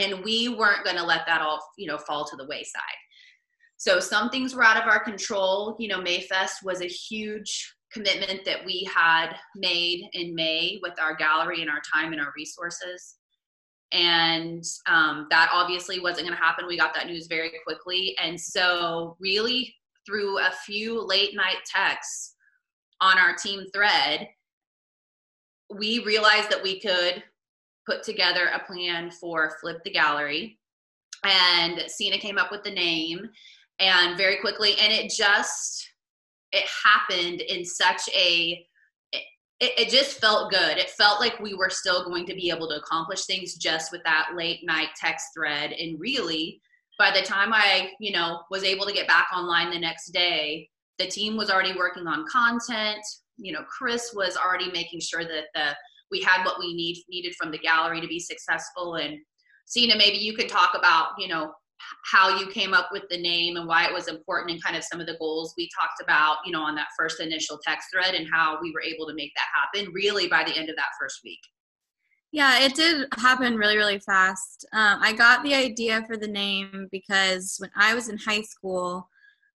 and 0.00 0.24
we 0.24 0.48
weren't 0.48 0.84
going 0.84 0.96
to 0.96 1.04
let 1.04 1.26
that 1.26 1.40
all 1.40 1.60
you 1.76 1.86
know 1.86 1.98
fall 1.98 2.24
to 2.24 2.36
the 2.36 2.46
wayside. 2.46 2.82
So 3.76 3.98
some 3.98 4.30
things 4.30 4.54
were 4.54 4.62
out 4.62 4.80
of 4.80 4.88
our 4.88 5.02
control. 5.02 5.76
You 5.78 5.88
know 5.88 6.00
mayfest 6.00 6.62
was 6.64 6.80
a 6.80 6.86
huge 6.86 7.74
commitment 7.92 8.44
that 8.46 8.64
we 8.64 8.88
had 8.92 9.34
made 9.54 10.08
in 10.14 10.34
may 10.34 10.78
with 10.82 10.98
our 11.00 11.14
gallery 11.14 11.60
and 11.60 11.70
our 11.70 11.82
time 11.92 12.12
and 12.12 12.20
our 12.20 12.32
resources. 12.36 13.16
And 13.92 14.64
um, 14.88 15.26
that 15.28 15.50
obviously 15.52 16.00
wasn't 16.00 16.26
going 16.26 16.38
to 16.38 16.42
happen. 16.42 16.66
We 16.66 16.78
got 16.78 16.94
that 16.94 17.06
news 17.06 17.26
very 17.26 17.52
quickly. 17.66 18.16
And 18.22 18.40
so 18.40 19.18
really 19.20 19.74
through 20.06 20.38
a 20.38 20.50
few 20.64 21.04
late 21.04 21.34
night 21.34 21.58
texts 21.66 22.34
on 23.00 23.18
our 23.18 23.34
team 23.34 23.64
thread, 23.74 24.28
we 25.74 26.00
realized 26.04 26.50
that 26.50 26.62
we 26.62 26.80
could 26.80 27.22
put 27.86 28.02
together 28.02 28.50
a 28.52 28.64
plan 28.64 29.10
for 29.10 29.56
Flip 29.60 29.82
the 29.84 29.90
Gallery. 29.90 30.58
And 31.24 31.82
Sina 31.88 32.18
came 32.18 32.38
up 32.38 32.50
with 32.50 32.64
the 32.64 32.70
name 32.70 33.28
and 33.78 34.16
very 34.16 34.36
quickly, 34.40 34.74
and 34.80 34.92
it 34.92 35.10
just 35.10 35.88
it 36.52 36.64
happened 36.84 37.40
in 37.40 37.64
such 37.64 38.02
a 38.14 38.66
it, 39.62 39.78
it 39.78 39.88
just 39.88 40.20
felt 40.20 40.50
good. 40.50 40.76
It 40.76 40.90
felt 40.90 41.20
like 41.20 41.38
we 41.38 41.54
were 41.54 41.70
still 41.70 42.04
going 42.04 42.26
to 42.26 42.34
be 42.34 42.50
able 42.50 42.68
to 42.68 42.76
accomplish 42.76 43.24
things 43.24 43.54
just 43.54 43.92
with 43.92 44.02
that 44.04 44.30
late 44.36 44.64
night 44.64 44.88
text 44.96 45.26
thread. 45.36 45.70
And 45.72 46.00
really, 46.00 46.60
by 46.98 47.10
the 47.10 47.26
time 47.26 47.52
I, 47.52 47.90
you 47.98 48.12
know, 48.12 48.40
was 48.50 48.64
able 48.64 48.86
to 48.86 48.92
get 48.92 49.08
back 49.08 49.28
online 49.34 49.70
the 49.70 49.78
next 49.78 50.10
day, 50.10 50.68
the 50.98 51.06
team 51.06 51.36
was 51.36 51.50
already 51.50 51.74
working 51.76 52.06
on 52.06 52.26
content. 52.30 53.02
You 53.36 53.52
know, 53.52 53.64
Chris 53.64 54.12
was 54.14 54.36
already 54.36 54.70
making 54.70 55.00
sure 55.00 55.24
that 55.24 55.44
the 55.54 55.74
we 56.10 56.20
had 56.20 56.44
what 56.44 56.58
we 56.60 56.74
need 56.74 57.02
needed 57.08 57.34
from 57.34 57.50
the 57.50 57.58
gallery 57.58 58.00
to 58.00 58.06
be 58.06 58.20
successful. 58.20 58.96
And 58.96 59.18
Sina, 59.64 59.96
maybe 59.96 60.18
you 60.18 60.34
can 60.34 60.46
talk 60.46 60.76
about, 60.76 61.12
you 61.18 61.26
know, 61.26 61.52
how 62.04 62.38
you 62.38 62.46
came 62.46 62.74
up 62.74 62.90
with 62.92 63.04
the 63.10 63.20
name 63.20 63.56
and 63.56 63.66
why 63.66 63.86
it 63.86 63.92
was 63.92 64.06
important 64.06 64.52
and 64.52 64.62
kind 64.62 64.76
of 64.76 64.84
some 64.84 65.00
of 65.00 65.06
the 65.06 65.16
goals 65.18 65.54
we 65.56 65.68
talked 65.74 66.00
about, 66.02 66.36
you 66.44 66.52
know, 66.52 66.62
on 66.62 66.74
that 66.76 66.88
first 66.96 67.20
initial 67.20 67.58
text 67.66 67.88
thread 67.92 68.14
and 68.14 68.28
how 68.32 68.58
we 68.62 68.70
were 68.72 68.82
able 68.82 69.06
to 69.06 69.14
make 69.14 69.32
that 69.34 69.48
happen 69.54 69.92
really 69.92 70.28
by 70.28 70.44
the 70.44 70.56
end 70.56 70.68
of 70.68 70.76
that 70.76 70.92
first 71.00 71.20
week. 71.24 71.40
Yeah, 72.32 72.60
it 72.64 72.74
did 72.74 73.08
happen 73.18 73.56
really, 73.56 73.76
really 73.76 73.98
fast. 73.98 74.64
Um, 74.72 74.98
I 75.02 75.12
got 75.12 75.44
the 75.44 75.54
idea 75.54 76.02
for 76.06 76.16
the 76.16 76.28
name 76.28 76.88
because 76.90 77.56
when 77.58 77.70
I 77.76 77.94
was 77.94 78.08
in 78.08 78.16
high 78.18 78.40
school, 78.42 79.08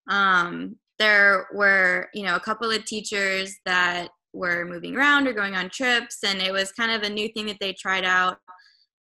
um, 0.09 0.77
there 0.99 1.47
were, 1.53 2.09
you 2.13 2.23
know, 2.23 2.35
a 2.35 2.39
couple 2.39 2.69
of 2.71 2.85
teachers 2.85 3.55
that 3.65 4.09
were 4.33 4.65
moving 4.65 4.95
around 4.95 5.27
or 5.27 5.33
going 5.33 5.55
on 5.55 5.69
trips, 5.69 6.19
and 6.23 6.39
it 6.41 6.51
was 6.53 6.71
kind 6.71 6.91
of 6.91 7.01
a 7.03 7.09
new 7.13 7.29
thing 7.29 7.47
that 7.47 7.57
they 7.59 7.73
tried 7.73 8.05
out. 8.05 8.37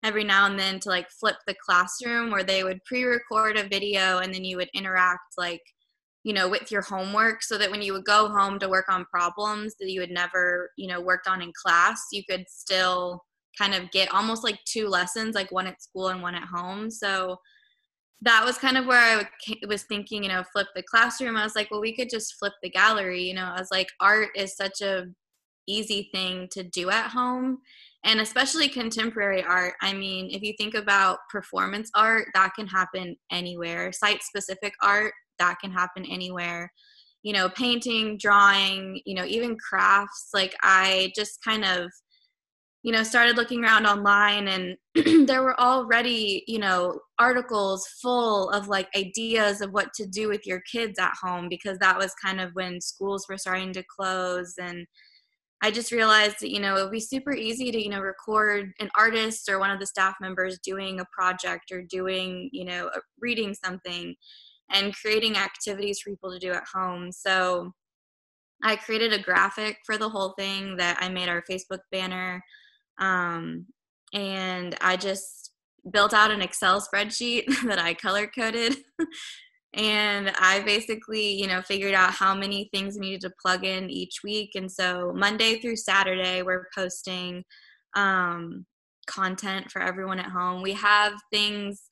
every 0.05 0.25
now 0.25 0.47
and 0.47 0.59
then 0.59 0.81
to 0.81 0.89
like 0.91 1.09
flip 1.11 1.37
the 1.47 1.55
classroom 1.65 2.31
where 2.31 2.45
they 2.45 2.65
would 2.65 2.85
pre-record 2.85 3.57
a 3.59 3.69
video 3.69 4.19
and 4.19 4.35
then 4.35 4.45
you 4.45 4.57
would 4.57 4.71
interact 4.75 5.35
like 5.39 5.63
you 6.25 6.33
know 6.33 6.49
with 6.49 6.71
your 6.71 6.83
homework 6.83 7.43
so 7.43 7.59
that 7.59 7.71
when 7.71 7.83
you 7.83 7.93
would 7.93 8.05
go 8.05 8.29
home 8.29 8.59
to 8.59 8.69
work 8.69 8.87
on 8.89 9.05
problems 9.07 9.75
that 9.81 9.91
you 9.91 10.01
had 10.01 10.11
never 10.11 10.71
you 10.77 10.87
know 10.89 11.01
worked 11.01 11.27
on 11.29 11.43
in 11.43 11.53
class 11.61 12.01
you 12.13 12.23
could 12.29 12.45
still 12.49 13.23
kind 13.59 13.75
of 13.75 13.91
get 13.91 14.13
almost 14.13 14.45
like 14.45 14.59
two 14.65 14.89
lessons 14.89 15.35
like 15.35 15.51
one 15.53 15.67
at 15.67 15.83
school 15.83 16.09
and 16.09 16.23
one 16.23 16.35
at 16.35 16.45
home 16.45 16.91
so 16.91 17.39
that 18.23 18.45
was 18.45 18.57
kind 18.57 18.79
of 18.79 18.87
where 18.87 18.99
I 18.99 19.29
was 19.69 19.83
thinking, 19.83 20.23
you 20.23 20.31
know, 20.31 20.45
flip 20.51 20.69
the 20.75 20.83
classroom. 20.83 21.37
I 21.37 21.45
was 21.45 21.55
like, 21.55 21.71
well, 21.71 21.83
we 21.83 21.95
could 21.95 22.09
just 22.09 22.37
flip 22.39 22.55
the 22.63 22.71
gallery. 22.71 23.23
You 23.23 23.35
know, 23.35 23.53
I 23.55 23.59
was 23.59 23.71
like, 23.71 23.89
art 24.01 24.31
is 24.35 24.57
such 24.57 24.81
a 24.81 25.09
easy 25.67 26.09
thing 26.13 26.49
to 26.53 26.63
do 26.63 26.91
at 26.91 27.11
home 27.11 27.59
and 28.05 28.21
especially 28.21 28.69
contemporary 28.69 29.43
art 29.43 29.75
i 29.81 29.93
mean 29.93 30.29
if 30.31 30.43
you 30.43 30.53
think 30.59 30.75
about 30.75 31.19
performance 31.31 31.91
art 31.95 32.27
that 32.35 32.53
can 32.55 32.67
happen 32.67 33.17
anywhere 33.33 33.91
site 33.93 34.23
specific 34.23 34.75
art 34.83 35.13
that 35.39 35.59
can 35.61 35.71
happen 35.71 36.05
anywhere 36.05 36.71
you 37.23 37.33
know 37.33 37.49
painting 37.49 38.19
drawing 38.19 39.01
you 39.07 39.15
know 39.15 39.25
even 39.25 39.57
crafts 39.57 40.29
like 40.35 40.55
i 40.63 41.11
just 41.17 41.43
kind 41.43 41.65
of 41.65 41.91
you 42.85 42.93
know 42.93 43.03
started 43.03 43.37
looking 43.37 43.65
around 43.65 43.87
online 43.87 44.47
and 44.47 44.77
there 45.27 45.43
were 45.43 45.59
already 45.59 46.45
you 46.47 46.59
know 46.59 47.01
articles 47.19 47.87
full 48.01 48.51
of 48.51 48.69
like 48.69 48.89
ideas 48.95 49.61
of 49.61 49.73
what 49.73 49.93
to 49.95 50.07
do 50.07 50.29
with 50.29 50.47
your 50.47 50.61
kids 50.71 50.99
at 50.99 51.15
home 51.21 51.49
because 51.49 51.79
that 51.79 51.99
was 51.99 52.15
kind 52.23 52.41
of 52.41 52.51
when 52.53 52.81
schools 52.81 53.27
were 53.29 53.39
starting 53.39 53.73
to 53.73 53.83
close 53.97 54.55
and 54.61 54.87
I 55.63 55.71
just 55.71 55.93
realized 55.93 56.41
that, 56.41 56.51
you 56.51 56.61
know, 56.61 56.77
it 56.77 56.83
would 56.83 56.93
be 56.93 57.01
super 57.01 57.33
easy 57.33 57.73
to, 57.73 57.83
you 57.83 57.89
know, 57.89 58.01
record 58.01 58.71
an 58.81 58.91
artist 58.99 59.49
or 59.49 59.59
one 59.59 59.71
of 59.71 59.81
the 59.81 59.87
staff 59.87 60.15
members 60.21 60.59
doing 60.63 61.01
a 61.01 61.07
project 61.11 61.73
or 61.73 61.81
doing, 61.89 62.51
you 62.53 62.67
know, 62.67 62.91
reading 63.19 63.55
something 63.55 64.15
and 64.71 64.95
creating 64.95 65.39
activities 65.39 66.01
for 66.01 66.11
people 66.11 66.31
to 66.31 66.39
do 66.39 66.53
at 66.53 66.65
home. 66.71 67.11
So 67.11 67.73
I 68.63 68.77
created 68.77 69.15
a 69.15 69.23
graphic 69.23 69.79
for 69.87 69.97
the 69.97 70.09
whole 70.09 70.35
thing 70.39 70.77
that 70.77 70.99
I 71.01 71.09
made 71.09 71.31
our 71.31 71.43
Facebook 71.51 71.81
banner. 71.91 72.43
Um, 72.99 73.67
and 74.13 74.77
I 74.81 74.97
just 74.97 75.51
built 75.91 76.15
out 76.15 76.31
an 76.31 76.43
Excel 76.43 76.81
spreadsheet 76.81 77.45
that 77.67 77.79
I 77.79 77.95
color 77.95 78.27
coded. 78.27 78.77
And 79.77 80.31
i 80.39 80.61
basically 80.61 81.33
you 81.33 81.49
know 81.49 81.61
figured 81.61 81.95
out 81.95 82.13
how 82.13 82.33
many 82.33 82.69
things 82.73 82.95
we 82.95 83.07
needed 83.07 83.23
to 83.23 83.33
plug 83.43 83.65
in 83.65 83.91
each 83.91 84.21
week. 84.23 84.51
And 84.55 84.71
so 84.71 85.13
monday 85.17 85.59
through 85.59 85.75
saturday 85.75 86.43
we're 86.43 86.69
posting 86.73 87.43
um, 87.97 88.67
content 89.07 89.71
for 89.71 89.83
everyone 89.83 90.19
at 90.19 90.31
home. 90.31 90.63
We 90.63 90.73
have 90.75 91.15
things 91.33 91.83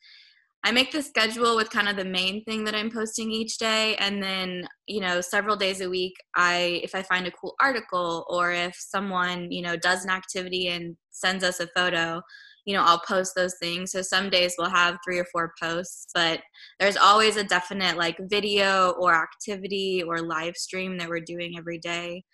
i 0.64 0.70
make 0.70 0.92
the 0.92 1.02
schedule 1.02 1.56
with 1.56 1.70
kind 1.70 1.88
of 1.88 1.96
the 1.96 2.04
main 2.04 2.44
thing 2.44 2.64
that 2.64 2.74
i'm 2.74 2.90
posting 2.90 3.30
each 3.30 3.58
day 3.58 3.96
and 3.96 4.22
then 4.22 4.66
you 4.86 5.00
know 5.00 5.20
several 5.20 5.56
days 5.56 5.80
a 5.80 5.88
week 5.88 6.14
i 6.34 6.80
if 6.82 6.94
i 6.94 7.02
find 7.02 7.26
a 7.26 7.32
cool 7.32 7.54
article 7.60 8.24
or 8.28 8.52
if 8.52 8.74
someone 8.76 9.50
you 9.50 9.62
know 9.62 9.76
does 9.76 10.04
an 10.04 10.10
activity 10.10 10.68
and 10.68 10.96
sends 11.10 11.44
us 11.44 11.60
a 11.60 11.66
photo 11.68 12.20
you 12.64 12.74
know, 12.74 12.84
I'll 12.84 13.00
post 13.00 13.34
those 13.34 13.54
things. 13.60 13.90
So 13.90 14.02
some 14.02 14.30
days 14.30 14.54
we'll 14.56 14.70
have 14.70 14.98
three 15.04 15.18
or 15.18 15.26
four 15.32 15.52
posts, 15.60 16.06
but 16.14 16.40
there's 16.78 16.96
always 16.96 17.36
a 17.36 17.44
definite 17.44 17.96
like 17.96 18.16
video 18.20 18.90
or 19.00 19.14
activity 19.14 20.02
or 20.06 20.20
live 20.20 20.56
stream 20.56 20.96
that 20.98 21.08
we're 21.08 21.20
doing 21.20 21.54
every 21.58 21.78
day. 21.78 22.24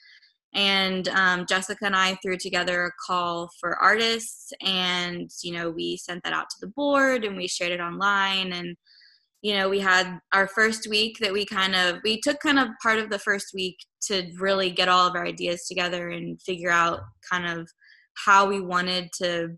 And 0.54 1.08
um, 1.08 1.46
Jessica 1.46 1.84
and 1.84 1.96
I 1.96 2.16
threw 2.22 2.36
together 2.36 2.84
a 2.84 2.92
call 3.06 3.50
for 3.60 3.76
artists, 3.76 4.52
and 4.62 5.30
you 5.42 5.52
know, 5.52 5.70
we 5.70 5.96
sent 5.98 6.22
that 6.24 6.32
out 6.32 6.48
to 6.50 6.56
the 6.60 6.68
board 6.68 7.24
and 7.24 7.36
we 7.36 7.46
shared 7.46 7.72
it 7.72 7.80
online. 7.80 8.52
And 8.52 8.76
you 9.42 9.54
know, 9.54 9.68
we 9.68 9.78
had 9.78 10.18
our 10.32 10.48
first 10.48 10.88
week 10.88 11.18
that 11.20 11.32
we 11.32 11.44
kind 11.44 11.74
of 11.74 11.98
we 12.02 12.20
took 12.20 12.40
kind 12.40 12.58
of 12.58 12.68
part 12.82 12.98
of 12.98 13.10
the 13.10 13.18
first 13.18 13.48
week 13.54 13.76
to 14.02 14.30
really 14.38 14.70
get 14.70 14.88
all 14.88 15.06
of 15.06 15.14
our 15.14 15.26
ideas 15.26 15.66
together 15.66 16.08
and 16.08 16.40
figure 16.42 16.70
out 16.70 17.00
kind 17.30 17.46
of 17.46 17.68
how 18.26 18.48
we 18.48 18.60
wanted 18.60 19.10
to 19.18 19.50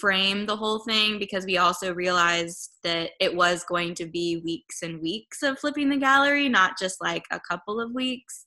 frame 0.00 0.46
the 0.46 0.56
whole 0.56 0.80
thing 0.80 1.18
because 1.18 1.44
we 1.44 1.58
also 1.58 1.94
realized 1.94 2.72
that 2.82 3.10
it 3.20 3.34
was 3.34 3.64
going 3.64 3.94
to 3.94 4.06
be 4.06 4.42
weeks 4.44 4.82
and 4.82 5.00
weeks 5.00 5.42
of 5.42 5.58
flipping 5.58 5.88
the 5.88 5.96
gallery, 5.96 6.48
not 6.48 6.78
just 6.78 7.00
like 7.00 7.24
a 7.30 7.40
couple 7.40 7.80
of 7.80 7.92
weeks. 7.94 8.46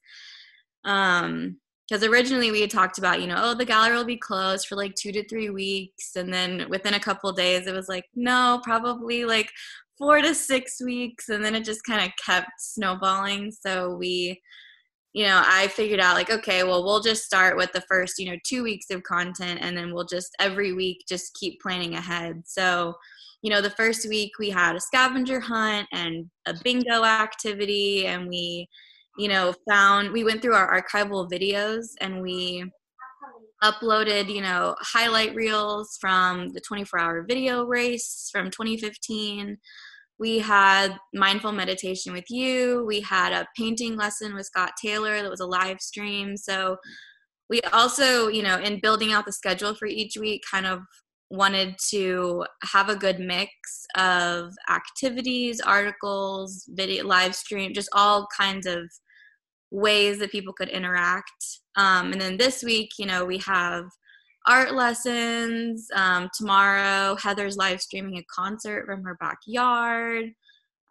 Um, 0.84 1.58
because 1.90 2.04
originally 2.04 2.52
we 2.52 2.62
had 2.62 2.70
talked 2.70 2.98
about, 2.98 3.22
you 3.22 3.28
know, 3.28 3.38
oh, 3.38 3.54
the 3.56 3.66
gallery 3.66 3.98
will 3.98 4.06
be 4.06 4.18
closed 4.18 4.68
for 4.68 4.76
like 4.76 4.94
two 4.96 5.12
to 5.12 5.28
three 5.28 5.50
weeks. 5.50 6.16
And 6.16 6.32
then 6.32 6.68
within 6.70 6.94
a 6.94 7.00
couple 7.00 7.32
days, 7.32 7.66
it 7.66 7.74
was 7.74 7.90
like, 7.90 8.06
no, 8.16 8.62
probably 8.64 9.26
like 9.26 9.50
four 9.98 10.22
to 10.22 10.36
six 10.36 10.82
weeks. 10.84 11.30
And 11.30 11.44
then 11.44 11.56
it 11.56 11.66
just 11.66 11.84
kind 11.84 12.06
of 12.06 12.12
kept 12.24 12.52
snowballing. 12.60 13.52
So 13.52 13.96
we 13.96 14.40
you 15.14 15.26
know, 15.26 15.42
I 15.44 15.68
figured 15.70 16.00
out 16.00 16.16
like, 16.16 16.30
okay, 16.30 16.64
well, 16.64 16.84
we'll 16.84 17.02
just 17.02 17.24
start 17.24 17.58
with 17.58 17.72
the 17.72 17.82
first, 17.90 18.20
you 18.20 18.30
know, 18.30 18.38
two 18.46 18.62
weeks 18.64 18.92
of 18.92 19.02
content 19.04 19.60
and 19.62 19.76
then 19.76 19.94
we'll 19.94 20.06
just 20.06 20.36
every 20.40 20.74
week 20.74 21.04
just 21.10 21.34
keep 21.34 21.60
planning 21.62 21.96
ahead. 21.96 22.44
So, 22.46 22.94
you 23.42 23.50
know, 23.50 23.62
the 23.62 23.72
first 23.72 24.08
week 24.08 24.34
we 24.38 24.52
had 24.52 24.76
a 24.76 24.80
scavenger 24.80 25.40
hunt 25.40 25.88
and 25.92 26.30
a 26.46 26.54
bingo 26.64 27.04
activity 27.04 28.06
and 28.06 28.28
we, 28.28 28.70
you 29.18 29.28
know, 29.28 29.54
found, 29.68 30.12
we 30.12 30.24
went 30.24 30.42
through 30.42 30.56
our 30.56 30.82
archival 30.82 31.30
videos 31.30 31.88
and 32.02 32.22
we 32.22 32.70
uploaded, 33.64 34.34
you 34.34 34.42
know, 34.42 34.76
highlight 34.80 35.36
reels 35.36 35.98
from 36.00 36.50
the 36.50 36.62
24 36.62 37.00
hour 37.00 37.26
video 37.28 37.66
race 37.66 38.30
from 38.32 38.50
2015 38.50 39.58
we 40.20 40.38
had 40.38 40.98
mindful 41.14 41.54
meditation 41.54 42.12
with 42.12 42.30
you. 42.30 42.84
We 42.86 43.00
had 43.00 43.32
a 43.32 43.48
painting 43.58 43.96
lesson 43.96 44.36
with 44.36 44.46
scott 44.46 44.74
taylor 44.80 45.22
that 45.22 45.32
was 45.32 45.40
a 45.40 45.46
live 45.46 45.80
stream. 45.80 46.36
So 46.36 46.78
we 47.50 47.62
also 47.74 48.28
you 48.28 48.44
know 48.44 48.58
in 48.58 48.82
building 48.82 49.14
out 49.14 49.26
the 49.26 49.32
schedule 49.32 49.74
for 49.74 49.88
each 49.88 50.18
week 50.18 50.44
kind 50.50 50.68
of 50.68 50.82
wanted 51.30 51.76
to 51.90 52.44
have 52.64 52.90
a 52.90 52.96
good 52.96 53.20
mix 53.20 53.52
of 53.96 54.52
activities 54.70 55.62
articles 55.62 56.66
video 56.70 57.06
live 57.06 57.36
stream 57.36 57.74
just 57.74 57.90
all 57.94 58.28
kinds 58.36 58.66
of 58.66 58.80
ways 59.72 60.18
that 60.18 60.32
people 60.32 60.54
could 60.54 60.70
interact 60.70 61.60
um, 61.76 62.12
and 62.12 62.20
then 62.20 62.38
this 62.38 62.64
week 62.64 62.90
you 62.98 63.06
know 63.06 63.24
we 63.24 63.38
have 63.38 63.86
art 64.50 64.74
lessons. 64.74 65.88
Um, 65.94 66.30
tomorrow, 66.36 67.16
Heather's 67.16 67.56
live 67.56 67.82
streaming 67.82 68.18
a 68.18 68.24
concert 68.24 68.86
from 68.86 69.04
her 69.04 69.16
backyard. 69.20 70.32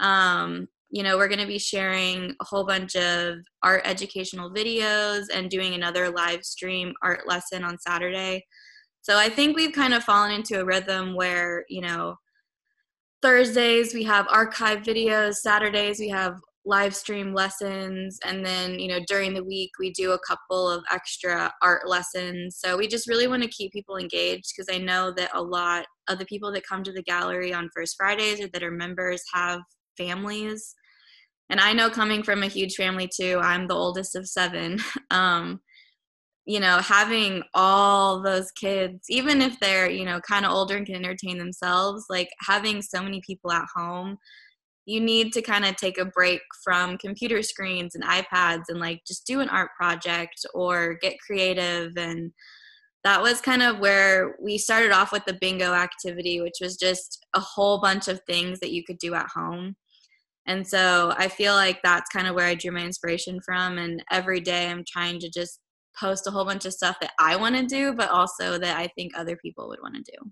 Um, 0.01 0.69
you 0.91 1.03
know, 1.03 1.19
we're 1.19 1.29
going 1.29 1.41
to 1.41 1.47
be 1.47 1.59
sharing 1.59 2.35
a 2.41 2.45
whole 2.45 2.65
bunch 2.65 2.97
of 2.97 3.39
art 3.63 3.83
educational 3.85 4.51
videos 4.51 5.25
and 5.35 5.51
doing 5.51 5.75
another 5.75 6.09
live 6.11 6.45
stream 6.45 6.95
art 7.03 7.27
lesson 7.29 7.65
on 7.65 7.79
Saturday. 7.79 8.47
So 9.09 9.17
I 9.17 9.31
think 9.31 9.57
we've 9.57 9.73
kind 9.73 9.95
of 9.95 10.05
fallen 10.05 10.33
into 10.33 10.61
a 10.61 10.65
rhythm 10.67 11.15
where, 11.15 11.65
you 11.71 11.81
know, 11.81 12.17
Thursdays 13.23 13.95
we 13.95 14.05
have 14.05 14.27
archive 14.29 14.81
videos, 14.81 15.37
Saturdays 15.37 15.99
we 15.99 16.11
have 16.11 16.35
live 16.67 16.95
stream 16.95 17.33
lessons 17.33 18.19
and 18.27 18.45
then 18.45 18.79
you 18.79 18.89
know 18.89 18.99
during 19.07 19.33
the 19.33 19.43
week 19.43 19.71
we 19.79 19.91
do 19.93 20.13
a 20.13 20.19
couple 20.19 20.71
of 20.71 20.85
extra 20.93 21.51
art 21.63 21.89
lessons. 21.89 22.59
So 22.63 22.77
we 22.77 22.87
just 22.87 23.09
really 23.09 23.27
want 23.27 23.43
to 23.43 23.49
keep 23.49 23.73
people 23.73 23.97
engaged 23.97 24.53
because 24.55 24.69
i 24.71 24.77
know 24.77 25.11
that 25.17 25.31
a 25.33 25.43
lot 25.43 25.87
of 26.09 26.19
the 26.19 26.27
people 26.27 26.53
that 26.53 26.67
come 26.67 26.83
to 26.83 26.93
the 26.93 27.03
gallery 27.03 27.55
on 27.55 27.71
first 27.75 27.97
fridays 27.97 28.43
or 28.43 28.49
that 28.49 28.63
are 28.63 28.71
members 28.71 29.23
have 29.33 29.61
families. 29.97 30.75
And 31.49 31.61
i 31.61 31.73
know 31.73 31.89
coming 31.89 32.23
from 32.23 32.43
a 32.43 32.49
huge 32.49 32.75
family 32.75 33.09
too 33.09 33.41
i'm 33.41 33.69
the 33.69 33.75
oldest 33.75 34.15
of 34.15 34.29
seven. 34.29 34.79
Um, 35.11 35.61
you 36.49 36.59
know 36.59 36.79
having 36.79 37.43
all 37.55 38.23
those 38.23 38.51
kids 38.53 39.05
even 39.09 39.43
if 39.43 39.61
they're 39.61 39.91
you 39.91 40.05
know 40.05 40.19
kind 40.21 40.47
of 40.47 40.53
older 40.53 40.77
and 40.77 40.87
can 40.87 40.97
entertain 40.97 41.39
themselves 41.39 42.07
like 42.09 42.29
having 42.41 42.81
so 42.81 43.03
many 43.03 43.21
people 43.27 43.53
at 43.53 43.67
home 43.77 44.17
you 44.89 45.03
need 45.03 45.35
to 45.35 45.43
kind 45.43 45.67
of 45.67 45.77
take 45.77 45.99
a 45.99 46.05
break 46.07 46.41
from 46.65 46.97
computer 46.97 47.43
screens 47.43 47.95
and 47.95 48.03
iPads 48.03 48.65
and 48.71 48.81
like 48.81 49.03
just 49.07 49.27
do 49.27 49.41
an 49.41 49.49
art 49.51 49.69
project 49.79 50.47
or 50.55 50.97
get 51.03 51.21
creative. 51.21 51.93
And 51.99 52.33
that 53.05 53.21
was 53.21 53.43
kind 53.43 53.63
of 53.63 53.81
where 53.81 54.37
we 54.43 54.57
started 54.57 54.91
off 54.91 55.13
with 55.13 55.27
the 55.27 55.37
bingo 55.43 55.75
activity 55.75 56.41
which 56.41 56.57
was 56.63 56.79
just 56.79 57.19
a 57.35 57.41
whole 57.41 57.83
bunch 57.83 58.09
of 58.09 58.23
things 58.27 58.61
that 58.61 58.73
you 58.73 58.83
could 58.83 58.97
do 58.99 59.13
at 59.13 59.29
home. 59.29 59.77
And 60.47 60.67
so 60.67 61.13
i 61.19 61.29
feel 61.29 61.53
like 61.53 61.81
that's 61.83 62.09
kind 62.09 62.27
of 62.27 62.35
where 62.35 62.47
i 62.47 62.55
drew 62.55 62.73
my 62.73 62.81
inspiration 62.81 63.39
from 63.45 63.77
and 63.77 64.03
every 64.11 64.41
day 64.41 64.71
i'm 64.71 64.85
trying 64.91 65.21
to 65.21 65.29
just 65.29 65.61
post 65.99 66.27
a 66.27 66.31
whole 66.31 66.45
bunch 66.45 66.65
of 66.65 66.73
stuff 66.73 66.97
that 67.01 67.13
i 67.19 67.35
want 67.37 67.57
to 67.57 67.67
do 67.67 67.93
but 67.93 68.11
also 68.11 68.59
that 68.59 68.77
i 68.77 68.87
think 68.89 69.13
other 69.17 69.37
people 69.37 69.69
would 69.69 69.81
want 69.83 69.95
to 69.95 70.03
do 70.03 70.31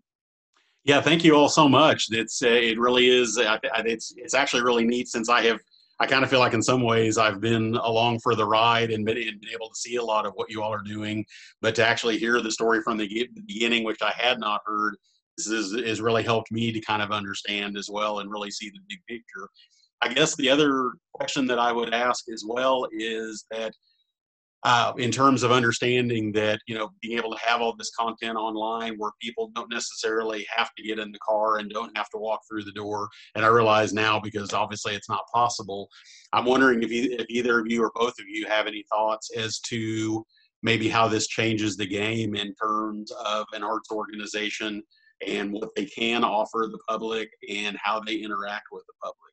yeah, 0.86 1.00
thank 1.00 1.24
you 1.24 1.34
all 1.34 1.48
so 1.48 1.68
much. 1.68 2.06
It's 2.12 2.40
uh, 2.44 2.48
it 2.48 2.78
really 2.78 3.08
is. 3.08 3.36
Uh, 3.38 3.58
it's 3.84 4.14
it's 4.16 4.34
actually 4.34 4.62
really 4.62 4.84
neat 4.84 5.08
since 5.08 5.28
I 5.28 5.42
have. 5.42 5.58
I 5.98 6.06
kind 6.06 6.22
of 6.22 6.30
feel 6.30 6.38
like 6.38 6.52
in 6.52 6.62
some 6.62 6.82
ways 6.82 7.18
I've 7.18 7.40
been 7.40 7.74
along 7.74 8.20
for 8.20 8.36
the 8.36 8.46
ride 8.46 8.92
and 8.92 9.04
been, 9.04 9.16
and 9.16 9.40
been 9.40 9.50
able 9.52 9.68
to 9.68 9.74
see 9.74 9.96
a 9.96 10.04
lot 10.04 10.26
of 10.26 10.32
what 10.36 10.48
you 10.48 10.62
all 10.62 10.72
are 10.72 10.82
doing, 10.82 11.24
but 11.60 11.74
to 11.74 11.84
actually 11.84 12.18
hear 12.18 12.40
the 12.40 12.52
story 12.52 12.82
from 12.82 12.98
the 12.98 13.28
beginning, 13.46 13.82
which 13.82 14.00
I 14.00 14.12
had 14.16 14.38
not 14.38 14.60
heard, 14.64 14.94
this 15.36 15.48
is, 15.48 15.72
has 15.86 16.00
really 16.00 16.22
helped 16.22 16.52
me 16.52 16.70
to 16.70 16.80
kind 16.80 17.02
of 17.02 17.10
understand 17.10 17.76
as 17.76 17.90
well 17.90 18.20
and 18.20 18.30
really 18.30 18.52
see 18.52 18.70
the 18.70 18.78
big 18.88 19.00
picture. 19.08 19.48
I 20.02 20.12
guess 20.12 20.36
the 20.36 20.50
other 20.50 20.92
question 21.14 21.46
that 21.46 21.58
I 21.58 21.72
would 21.72 21.94
ask 21.94 22.28
as 22.32 22.44
well 22.46 22.86
is 22.92 23.44
that 23.50 23.72
uh, 24.66 24.92
in 24.98 25.12
terms 25.12 25.44
of 25.44 25.52
understanding 25.52 26.32
that 26.32 26.60
you 26.66 26.76
know 26.76 26.90
being 27.00 27.16
able 27.16 27.30
to 27.30 27.38
have 27.38 27.60
all 27.60 27.74
this 27.76 27.92
content 27.96 28.36
online 28.36 28.96
where 28.96 29.12
people 29.22 29.48
don't 29.54 29.70
necessarily 29.70 30.44
have 30.54 30.74
to 30.74 30.82
get 30.82 30.98
in 30.98 31.12
the 31.12 31.18
car 31.20 31.58
and 31.58 31.70
don't 31.70 31.96
have 31.96 32.10
to 32.10 32.18
walk 32.18 32.40
through 32.48 32.64
the 32.64 32.72
door. 32.72 33.08
And 33.36 33.44
i 33.44 33.48
realize 33.48 33.92
now 33.92 34.18
because 34.18 34.52
obviously 34.52 34.96
it's 34.96 35.08
not 35.08 35.20
possible. 35.32 35.88
I'm 36.32 36.44
wondering 36.44 36.82
if, 36.82 36.90
you, 36.90 37.16
if 37.16 37.26
either 37.28 37.60
of 37.60 37.66
you 37.68 37.84
or 37.84 37.92
both 37.94 38.14
of 38.18 38.26
you 38.26 38.44
have 38.48 38.66
any 38.66 38.84
thoughts 38.90 39.30
as 39.36 39.60
to 39.60 40.26
maybe 40.64 40.88
how 40.88 41.06
this 41.06 41.28
changes 41.28 41.76
the 41.76 41.86
game 41.86 42.34
in 42.34 42.52
terms 42.56 43.12
of 43.24 43.46
an 43.52 43.62
arts 43.62 43.92
organization 43.92 44.82
and 45.24 45.52
what 45.52 45.68
they 45.76 45.84
can 45.84 46.24
offer 46.24 46.68
the 46.70 46.78
public 46.88 47.30
and 47.48 47.76
how 47.80 48.00
they 48.00 48.16
interact 48.16 48.64
with 48.72 48.84
the 48.88 48.94
public 49.00 49.25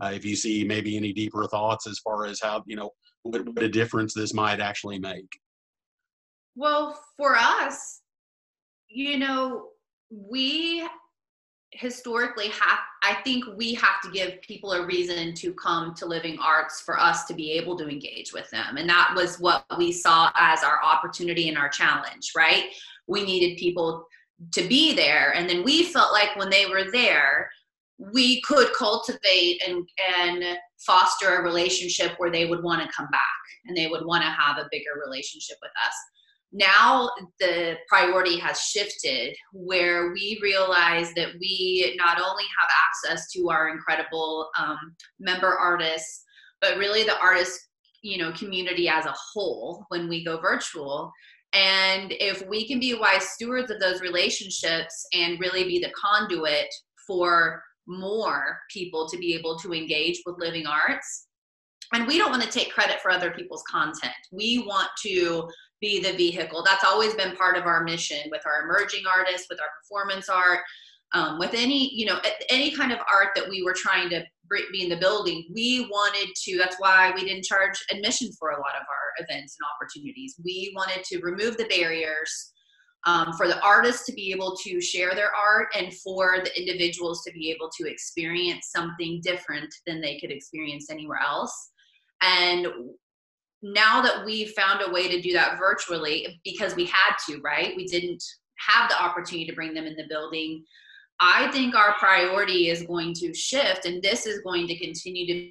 uh, 0.00 0.10
if 0.14 0.24
you 0.24 0.36
see 0.36 0.64
maybe 0.64 0.96
any 0.96 1.12
deeper 1.12 1.46
thoughts 1.46 1.86
as 1.86 1.98
far 1.98 2.26
as 2.26 2.40
how 2.40 2.62
you 2.66 2.76
know 2.76 2.90
what, 3.22 3.46
what 3.46 3.62
a 3.62 3.68
difference 3.68 4.14
this 4.14 4.34
might 4.34 4.60
actually 4.60 4.98
make. 4.98 5.28
Well, 6.54 6.98
for 7.16 7.36
us, 7.36 8.00
you 8.88 9.18
know, 9.18 9.68
we 10.10 10.86
historically 11.74 12.48
have 12.48 12.78
i 13.02 13.14
think 13.24 13.42
we 13.56 13.72
have 13.72 13.98
to 14.02 14.10
give 14.10 14.38
people 14.42 14.72
a 14.72 14.84
reason 14.84 15.32
to 15.32 15.54
come 15.54 15.94
to 15.94 16.04
living 16.04 16.38
arts 16.38 16.82
for 16.82 17.00
us 17.00 17.24
to 17.24 17.32
be 17.32 17.50
able 17.52 17.78
to 17.78 17.88
engage 17.88 18.30
with 18.30 18.50
them. 18.50 18.76
And 18.76 18.86
that 18.90 19.14
was 19.16 19.40
what 19.40 19.64
we 19.78 19.90
saw 19.90 20.30
as 20.36 20.62
our 20.62 20.84
opportunity 20.84 21.48
and 21.48 21.56
our 21.56 21.70
challenge 21.70 22.32
right? 22.36 22.66
We 23.06 23.24
needed 23.24 23.56
people 23.56 24.06
to 24.52 24.68
be 24.68 24.94
there. 24.94 25.34
And 25.34 25.48
then 25.48 25.64
we 25.64 25.84
felt 25.84 26.12
like 26.12 26.36
when 26.36 26.50
they 26.50 26.66
were 26.66 26.90
there 26.90 27.50
we 28.12 28.40
could 28.42 28.72
cultivate 28.72 29.62
and 29.66 29.86
and 30.18 30.44
foster 30.84 31.36
a 31.36 31.42
relationship 31.42 32.12
where 32.16 32.30
they 32.30 32.46
would 32.46 32.62
want 32.62 32.82
to 32.82 32.96
come 32.96 33.08
back 33.12 33.20
and 33.66 33.76
they 33.76 33.86
would 33.86 34.04
want 34.04 34.22
to 34.22 34.28
have 34.28 34.58
a 34.58 34.68
bigger 34.70 35.00
relationship 35.04 35.56
with 35.62 35.70
us. 35.86 35.94
Now 36.52 37.10
the 37.38 37.76
priority 37.88 38.38
has 38.38 38.60
shifted 38.60 39.34
where 39.52 40.12
we 40.12 40.38
realize 40.42 41.12
that 41.14 41.30
we 41.40 41.94
not 41.96 42.20
only 42.20 42.44
have 42.60 42.70
access 42.88 43.30
to 43.32 43.48
our 43.50 43.68
incredible 43.68 44.50
um, 44.58 44.94
member 45.18 45.56
artists 45.56 46.24
but 46.60 46.76
really 46.76 47.04
the 47.04 47.18
artist 47.18 47.68
you 48.02 48.18
know 48.18 48.32
community 48.32 48.88
as 48.88 49.06
a 49.06 49.14
whole 49.14 49.84
when 49.88 50.08
we 50.08 50.24
go 50.24 50.40
virtual. 50.40 51.12
And 51.54 52.12
if 52.12 52.46
we 52.48 52.66
can 52.66 52.80
be 52.80 52.94
wise 52.94 53.28
stewards 53.28 53.70
of 53.70 53.78
those 53.78 54.00
relationships 54.00 55.06
and 55.12 55.38
really 55.38 55.64
be 55.64 55.78
the 55.78 55.90
conduit 55.90 56.68
for 57.06 57.62
more 57.86 58.58
people 58.70 59.08
to 59.08 59.18
be 59.18 59.34
able 59.34 59.58
to 59.58 59.72
engage 59.72 60.20
with 60.24 60.38
living 60.38 60.66
arts. 60.66 61.26
And 61.92 62.06
we 62.06 62.16
don't 62.16 62.30
want 62.30 62.42
to 62.42 62.48
take 62.48 62.72
credit 62.72 63.00
for 63.00 63.10
other 63.10 63.32
people's 63.32 63.64
content. 63.70 64.14
We 64.30 64.64
want 64.66 64.88
to 65.02 65.48
be 65.80 66.00
the 66.00 66.16
vehicle. 66.16 66.62
That's 66.64 66.84
always 66.84 67.14
been 67.14 67.36
part 67.36 67.56
of 67.56 67.66
our 67.66 67.84
mission 67.84 68.30
with 68.30 68.42
our 68.46 68.64
emerging 68.64 69.02
artists, 69.14 69.46
with 69.50 69.60
our 69.60 69.68
performance 69.82 70.28
art, 70.28 70.60
um, 71.12 71.38
with 71.38 71.52
any, 71.52 71.92
you 71.94 72.06
know, 72.06 72.18
any 72.48 72.70
kind 72.70 72.92
of 72.92 72.98
art 73.12 73.30
that 73.34 73.48
we 73.48 73.62
were 73.62 73.74
trying 73.76 74.08
to 74.10 74.24
be 74.72 74.82
in 74.82 74.88
the 74.88 74.96
building. 74.96 75.46
We 75.52 75.86
wanted 75.90 76.32
to, 76.44 76.58
that's 76.58 76.76
why 76.78 77.12
we 77.14 77.24
didn't 77.24 77.44
charge 77.44 77.82
admission 77.90 78.30
for 78.38 78.50
a 78.50 78.60
lot 78.60 78.74
of 78.74 78.82
our 78.88 79.26
events 79.26 79.56
and 79.58 79.68
opportunities. 79.74 80.36
We 80.44 80.72
wanted 80.74 81.04
to 81.04 81.20
remove 81.20 81.56
the 81.56 81.64
barriers 81.66 82.52
um, 83.04 83.32
for 83.32 83.48
the 83.48 83.60
artists 83.62 84.06
to 84.06 84.12
be 84.12 84.30
able 84.32 84.56
to 84.56 84.80
share 84.80 85.14
their 85.14 85.34
art 85.34 85.68
and 85.76 85.92
for 85.94 86.38
the 86.44 86.60
individuals 86.60 87.22
to 87.24 87.32
be 87.32 87.50
able 87.50 87.68
to 87.76 87.90
experience 87.90 88.70
something 88.70 89.20
different 89.22 89.74
than 89.86 90.00
they 90.00 90.18
could 90.18 90.30
experience 90.30 90.90
anywhere 90.90 91.20
else. 91.20 91.70
And 92.22 92.66
now 93.62 94.00
that 94.02 94.24
we've 94.24 94.50
found 94.50 94.82
a 94.84 94.92
way 94.92 95.08
to 95.08 95.20
do 95.20 95.32
that 95.32 95.58
virtually 95.58 96.40
because 96.44 96.76
we 96.76 96.86
had 96.86 97.16
to, 97.28 97.40
right? 97.40 97.74
We 97.76 97.86
didn't 97.86 98.22
have 98.58 98.88
the 98.88 99.02
opportunity 99.02 99.46
to 99.46 99.54
bring 99.54 99.74
them 99.74 99.86
in 99.86 99.96
the 99.96 100.06
building. 100.08 100.64
I 101.20 101.50
think 101.52 101.74
our 101.74 101.94
priority 101.98 102.68
is 102.68 102.82
going 102.82 103.14
to 103.14 103.34
shift, 103.34 103.84
and 103.84 104.02
this 104.02 104.26
is 104.26 104.40
going 104.42 104.66
to 104.68 104.78
continue 104.78 105.26
to 105.26 105.50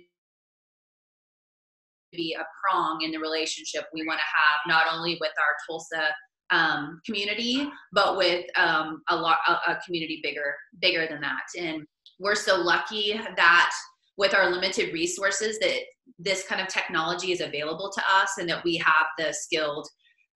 be 2.12 2.36
a 2.38 2.46
prong 2.62 3.02
in 3.02 3.12
the 3.12 3.18
relationship 3.18 3.86
we 3.94 4.06
want 4.06 4.20
to 4.20 4.24
have, 4.24 4.60
not 4.68 4.94
only 4.94 5.18
with 5.22 5.32
our 5.38 5.56
Tulsa 5.66 6.10
um, 6.52 7.02
community, 7.06 7.70
but 7.94 8.18
with 8.18 8.46
um, 8.58 9.02
a 9.10 9.16
lot 9.16 9.38
a, 9.48 9.72
a 9.72 9.80
community 9.86 10.20
bigger 10.24 10.56
bigger 10.80 11.08
than 11.08 11.22
that. 11.22 11.44
And 11.58 11.84
we're 12.20 12.36
so 12.36 12.58
lucky 12.58 13.20
that 13.36 13.72
with 14.18 14.36
our 14.36 14.52
limited 14.52 14.94
resources 14.94 15.58
that 15.60 15.80
this 16.20 16.46
kind 16.46 16.62
of 16.62 16.68
technology 16.68 17.32
is 17.32 17.42
available 17.42 17.92
to 17.92 18.04
us 18.14 18.38
and 18.38 18.48
that 18.50 18.64
we 18.64 18.78
have 18.78 19.08
the 19.18 19.34
skilled 19.34 19.88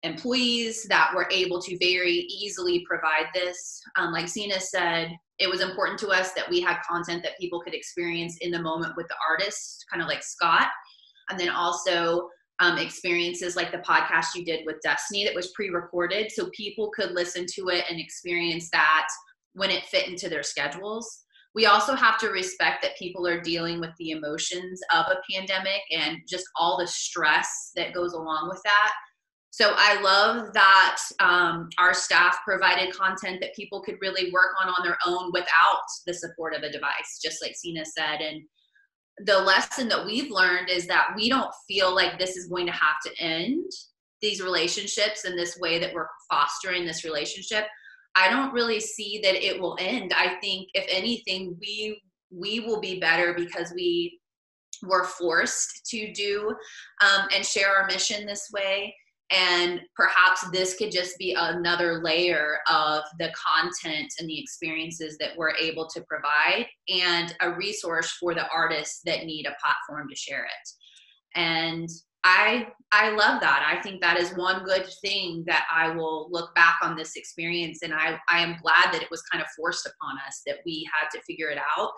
employees 0.04 0.86
that 0.90 1.12
were 1.16 1.28
able 1.32 1.62
to 1.62 1.78
very 1.80 2.12
easily 2.30 2.86
provide 2.88 3.26
this. 3.34 3.82
Um, 3.98 4.12
like 4.12 4.28
Sina 4.28 4.60
said, 4.60 5.10
it 5.40 5.50
was 5.50 5.62
important 5.62 6.00
to 6.00 6.10
us 6.10 6.32
that 6.34 6.50
we 6.50 6.62
had 6.62 6.78
content 6.90 7.24
that 7.24 7.38
people 7.40 7.60
could 7.62 7.74
experience 7.74 8.38
in 8.42 8.52
the 8.52 8.62
moment 8.62 8.94
with 8.96 9.08
the 9.08 9.16
artist, 9.30 9.84
kind 9.92 10.02
of 10.02 10.08
like 10.08 10.24
Scott. 10.24 10.70
And 11.30 11.40
then 11.40 11.50
also 11.50 12.30
um, 12.60 12.78
experiences 12.78 13.56
like 13.56 13.72
the 13.72 13.80
podcast 13.80 14.28
you 14.36 14.46
did 14.46 14.66
with 14.66 14.82
Destiny 14.82 15.26
that 15.26 15.36
was 15.36 15.52
pre 15.52 15.70
recorded 15.70 16.32
so 16.32 16.50
people 16.52 16.92
could 16.96 17.12
listen 17.12 17.46
to 17.56 17.70
it 17.70 17.86
and 17.90 18.00
experience 18.00 18.70
that 18.72 19.08
when 19.54 19.70
it 19.70 19.86
fit 19.86 20.08
into 20.08 20.30
their 20.30 20.44
schedules. 20.44 21.24
We 21.54 21.68
also 21.68 21.96
have 21.96 22.18
to 22.20 22.30
respect 22.30 22.82
that 22.82 22.98
people 22.98 23.26
are 23.26 23.40
dealing 23.40 23.80
with 23.80 23.92
the 23.98 24.12
emotions 24.12 24.82
of 24.94 25.06
a 25.06 25.22
pandemic 25.32 25.82
and 25.90 26.18
just 26.28 26.46
all 26.58 26.78
the 26.78 26.88
stress 26.88 27.72
that 27.78 27.94
goes 27.94 28.12
along 28.12 28.50
with 28.50 28.62
that. 28.66 28.92
So 29.52 29.72
I 29.74 30.02
love 30.02 30.52
that 30.52 30.98
um, 31.22 31.70
our 31.80 31.94
staff 31.94 32.40
provided 32.46 32.94
content 32.94 33.40
that 33.40 33.56
people 33.56 33.82
could 33.82 33.96
really 34.02 34.30
work 34.34 34.52
on 34.62 34.68
on 34.68 34.84
their 34.84 34.98
own 35.08 35.32
without 35.32 35.80
the 36.06 36.14
support 36.14 36.54
of 36.54 36.64
a 36.64 36.72
device, 36.72 37.22
just 37.24 37.42
like 37.42 37.56
Sina 37.56 37.86
said. 37.86 38.20
And 38.20 38.42
the 39.20 39.40
lesson 39.40 39.88
that 39.90 40.06
we've 40.06 40.32
learned 40.32 40.70
is 40.70 40.88
that 40.88 41.14
we 41.16 41.30
don't 41.30 41.54
feel 41.68 41.94
like 41.94 42.20
this 42.20 42.36
is 42.36 42.48
going 42.48 42.66
to 42.66 42.72
have 42.72 43.00
to 43.06 43.24
end 43.24 43.72
these 44.22 44.42
relationships 44.42 45.26
in 45.26 45.36
this 45.36 45.58
way 45.60 45.80
that 45.80 45.94
we're 45.94 46.08
fostering 46.30 46.86
this 46.86 47.04
relationship. 47.04 47.66
I 48.16 48.30
don't 48.30 48.54
really 48.54 48.80
see 48.80 49.20
that 49.24 49.36
it 49.36 49.60
will 49.60 49.78
end. 49.80 50.14
I 50.16 50.36
think 50.42 50.70
if 50.74 50.86
anything 50.90 51.58
we 51.60 52.02
we 52.32 52.62
will 52.62 52.82
be 52.82 53.00
better 53.00 53.34
because 53.34 53.72
we 53.74 54.20
were 54.84 55.06
forced 55.06 55.86
to 55.86 56.12
do 56.14 56.54
um, 57.02 57.28
and 57.34 57.46
share 57.46 57.70
our 57.70 57.86
mission 57.88 58.26
this 58.26 58.50
way 58.54 58.94
and 59.32 59.82
perhaps 59.96 60.48
this 60.52 60.76
could 60.76 60.92
just 60.92 61.18
be 61.18 61.36
another 61.38 62.02
layer 62.04 62.60
of 62.70 63.04
the 63.18 63.34
content 63.34 64.14
and 64.20 64.30
the 64.30 64.40
experiences 64.40 65.18
that 65.20 65.36
we're 65.36 65.56
able 65.56 65.88
to 65.88 66.04
provide 66.08 66.68
and 66.90 67.36
a 67.42 67.52
resource 67.52 68.12
for 68.20 68.36
the 68.36 68.48
artists 68.54 69.02
that 69.06 69.26
need 69.26 69.48
a 69.48 69.56
platform 69.62 70.08
to 70.10 70.16
share 70.16 70.46
it. 70.46 71.40
And 71.40 71.90
i 72.24 72.68
i 72.92 73.10
love 73.10 73.40
that. 73.40 73.66
I 73.72 73.82
think 73.82 74.02
that 74.02 74.18
is 74.18 74.36
one 74.36 74.64
good 74.64 74.88
thing 75.02 75.44
that 75.48 75.66
i 75.72 75.90
will 75.90 76.28
look 76.32 76.54
back 76.56 76.78
on 76.82 76.96
this 76.96 77.16
experience 77.16 77.80
and 77.84 77.94
i 77.94 78.20
i 78.30 78.40
am 78.40 78.58
glad 78.62 78.92
that 78.92 79.04
it 79.04 79.12
was 79.12 79.22
kind 79.32 79.42
of 79.42 79.48
forced 79.56 79.86
upon 79.86 80.18
us 80.28 80.42
that 80.48 80.58
we 80.66 80.88
had 80.92 81.08
to 81.12 81.24
figure 81.24 81.50
it 81.50 81.60
out 81.78 81.92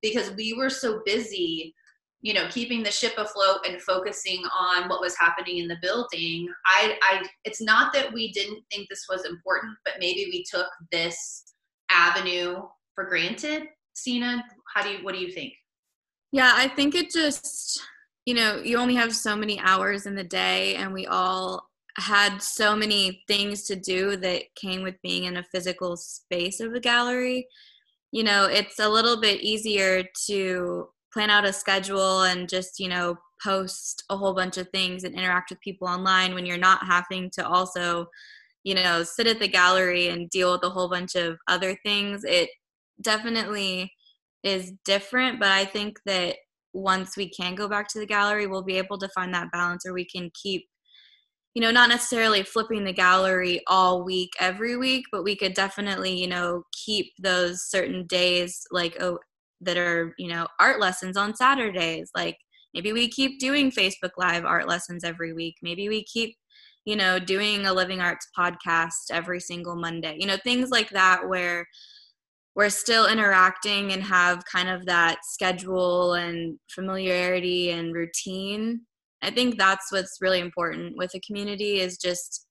because 0.00 0.32
we 0.36 0.54
were 0.54 0.70
so 0.70 1.00
busy 1.04 1.74
you 2.22 2.32
know 2.32 2.46
keeping 2.50 2.82
the 2.82 2.90
ship 2.90 3.14
afloat 3.18 3.66
and 3.68 3.82
focusing 3.82 4.42
on 4.58 4.88
what 4.88 5.00
was 5.00 5.16
happening 5.18 5.58
in 5.58 5.68
the 5.68 5.76
building 5.82 6.48
i 6.66 6.96
i 7.02 7.22
it's 7.44 7.60
not 7.60 7.92
that 7.92 8.12
we 8.12 8.32
didn't 8.32 8.62
think 8.70 8.88
this 8.88 9.06
was 9.10 9.24
important 9.24 9.76
but 9.84 9.94
maybe 9.98 10.26
we 10.30 10.44
took 10.48 10.68
this 10.90 11.54
avenue 11.90 12.62
for 12.94 13.04
granted. 13.04 13.64
Sina 13.94 14.42
how 14.74 14.82
do 14.82 14.90
you 14.90 15.04
what 15.04 15.14
do 15.14 15.20
you 15.20 15.30
think? 15.30 15.52
Yeah 16.30 16.52
i 16.54 16.68
think 16.68 16.94
it 16.94 17.10
just 17.10 17.80
you 18.24 18.34
know 18.34 18.62
you 18.62 18.78
only 18.78 18.94
have 18.94 19.14
so 19.14 19.36
many 19.36 19.60
hours 19.60 20.06
in 20.06 20.14
the 20.14 20.24
day 20.24 20.76
and 20.76 20.94
we 20.94 21.06
all 21.06 21.68
had 21.98 22.40
so 22.42 22.74
many 22.74 23.22
things 23.28 23.64
to 23.64 23.76
do 23.76 24.16
that 24.16 24.44
came 24.54 24.82
with 24.82 24.94
being 25.02 25.24
in 25.24 25.36
a 25.36 25.42
physical 25.42 25.94
space 25.94 26.58
of 26.58 26.72
a 26.72 26.80
gallery. 26.80 27.46
You 28.12 28.24
know 28.24 28.44
it's 28.46 28.78
a 28.78 28.88
little 28.88 29.20
bit 29.20 29.42
easier 29.42 30.04
to 30.26 30.88
plan 31.12 31.30
out 31.30 31.44
a 31.44 31.52
schedule 31.52 32.22
and 32.22 32.48
just 32.48 32.78
you 32.78 32.88
know 32.88 33.16
post 33.42 34.04
a 34.10 34.16
whole 34.16 34.34
bunch 34.34 34.56
of 34.56 34.68
things 34.70 35.04
and 35.04 35.14
interact 35.14 35.50
with 35.50 35.60
people 35.60 35.88
online 35.88 36.34
when 36.34 36.46
you're 36.46 36.56
not 36.56 36.86
having 36.86 37.30
to 37.30 37.46
also 37.46 38.06
you 38.64 38.74
know 38.74 39.02
sit 39.02 39.26
at 39.26 39.40
the 39.40 39.48
gallery 39.48 40.08
and 40.08 40.30
deal 40.30 40.52
with 40.52 40.62
a 40.64 40.70
whole 40.70 40.88
bunch 40.88 41.14
of 41.14 41.38
other 41.48 41.76
things. 41.84 42.24
It 42.24 42.50
definitely 43.00 43.92
is 44.44 44.72
different 44.84 45.38
but 45.38 45.50
i 45.50 45.64
think 45.64 45.98
that 46.04 46.36
once 46.72 47.16
we 47.16 47.28
can 47.28 47.54
go 47.54 47.68
back 47.68 47.86
to 47.86 48.00
the 48.00 48.06
gallery 48.06 48.46
we'll 48.46 48.62
be 48.62 48.76
able 48.76 48.98
to 48.98 49.08
find 49.10 49.32
that 49.32 49.50
balance 49.52 49.86
or 49.86 49.92
we 49.92 50.04
can 50.04 50.30
keep 50.34 50.64
you 51.54 51.60
know, 51.60 51.70
not 51.70 51.90
necessarily 51.90 52.42
flipping 52.42 52.84
the 52.84 52.92
gallery 52.92 53.60
all 53.66 54.02
week, 54.04 54.30
every 54.40 54.76
week, 54.76 55.04
but 55.12 55.22
we 55.22 55.36
could 55.36 55.52
definitely, 55.52 56.18
you 56.18 56.26
know, 56.26 56.64
keep 56.72 57.12
those 57.22 57.62
certain 57.62 58.06
days 58.06 58.66
like 58.70 58.96
oh 59.00 59.18
that 59.64 59.76
are, 59.76 60.14
you 60.18 60.28
know, 60.28 60.46
art 60.60 60.80
lessons 60.80 61.16
on 61.16 61.34
Saturdays. 61.34 62.10
Like 62.14 62.36
maybe 62.74 62.92
we 62.92 63.08
keep 63.08 63.38
doing 63.40 63.70
Facebook 63.70 64.12
Live 64.16 64.44
art 64.44 64.68
lessons 64.68 65.04
every 65.04 65.32
week. 65.32 65.56
Maybe 65.62 65.88
we 65.88 66.04
keep, 66.04 66.36
you 66.84 66.96
know, 66.96 67.18
doing 67.18 67.66
a 67.66 67.72
living 67.72 68.00
arts 68.00 68.28
podcast 68.38 69.10
every 69.10 69.40
single 69.40 69.76
Monday. 69.76 70.16
You 70.18 70.26
know, 70.26 70.38
things 70.44 70.70
like 70.70 70.90
that 70.90 71.28
where 71.28 71.66
we're 72.54 72.70
still 72.70 73.06
interacting 73.06 73.92
and 73.92 74.02
have 74.02 74.44
kind 74.44 74.68
of 74.68 74.84
that 74.86 75.18
schedule 75.24 76.14
and 76.14 76.58
familiarity 76.74 77.70
and 77.70 77.94
routine 77.94 78.82
I 79.22 79.30
think 79.30 79.56
that's 79.56 79.92
what's 79.92 80.18
really 80.20 80.40
important 80.40 80.96
with 80.96 81.14
a 81.14 81.20
community 81.20 81.80
is 81.80 81.96
just 81.96 82.46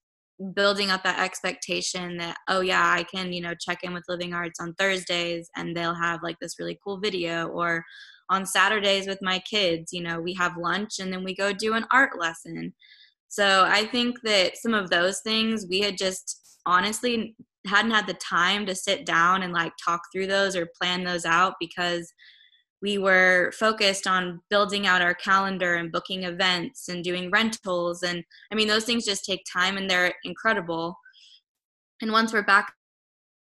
building 0.56 0.90
up 0.90 1.04
that 1.04 1.20
expectation 1.20 2.18
that 2.18 2.38
oh 2.48 2.62
yeah 2.62 2.94
i 2.96 3.04
can 3.04 3.32
you 3.32 3.42
know 3.42 3.54
check 3.60 3.80
in 3.84 3.94
with 3.94 4.04
living 4.08 4.34
arts 4.34 4.60
on 4.60 4.74
thursdays 4.74 5.50
and 5.56 5.76
they'll 5.76 5.94
have 5.94 6.24
like 6.24 6.38
this 6.40 6.60
really 6.60 6.80
cool 6.84 7.00
video. 7.00 7.48
Or 7.48 7.84
on 8.30 8.46
saturdays 8.46 9.08
with 9.08 9.22
my 9.22 9.40
kids 9.40 9.92
you 9.92 10.02
know 10.02 10.20
we 10.20 10.34
have 10.34 10.58
lunch 10.58 11.00
and 11.00 11.12
then 11.12 11.24
we 11.24 11.36
go 11.36 11.52
do 11.54 11.74
an 11.74 11.86
art 11.92 12.20
lesson. 12.20 12.74
So 13.28 13.66
i 13.68 13.86
think 13.86 14.22
that 14.24 14.58
some 14.58 14.74
of 14.74 14.90
those 14.90 15.20
things 15.22 15.66
we 15.70 15.82
had 15.82 15.98
just 15.98 16.60
honestly 16.66 17.36
hadn't 17.68 17.92
had 17.92 18.08
the 18.08 18.14
time 18.16 18.66
to 18.66 18.76
sit 18.76 19.06
down 19.06 19.44
and 19.44 19.54
like 19.54 19.74
talk 19.84 20.02
through 20.12 20.28
those 20.28 20.56
or 20.56 20.70
plan 20.82 21.04
those 21.04 21.26
out 21.26 21.56
because 21.60 22.12
we 22.82 22.98
were 22.98 23.52
focused 23.58 24.08
on 24.08 24.42
building 24.50 24.88
out 24.88 25.02
our 25.02 25.14
calendar 25.14 25.76
and 25.76 25.92
booking 25.92 26.24
events 26.24 26.90
and 26.90 27.04
doing 27.04 27.30
rentals. 27.32 28.04
And 28.04 28.24
i 28.52 28.56
mean 28.56 28.68
those 28.68 28.86
things 28.86 29.06
just 29.06 29.26
take 29.26 29.44
time 29.52 29.78
and 29.78 29.90
they're 29.90 30.14
incredible. 30.24 30.98
And 32.02 32.12
once 32.12 32.34
we're 32.34 32.44
back 32.44 32.74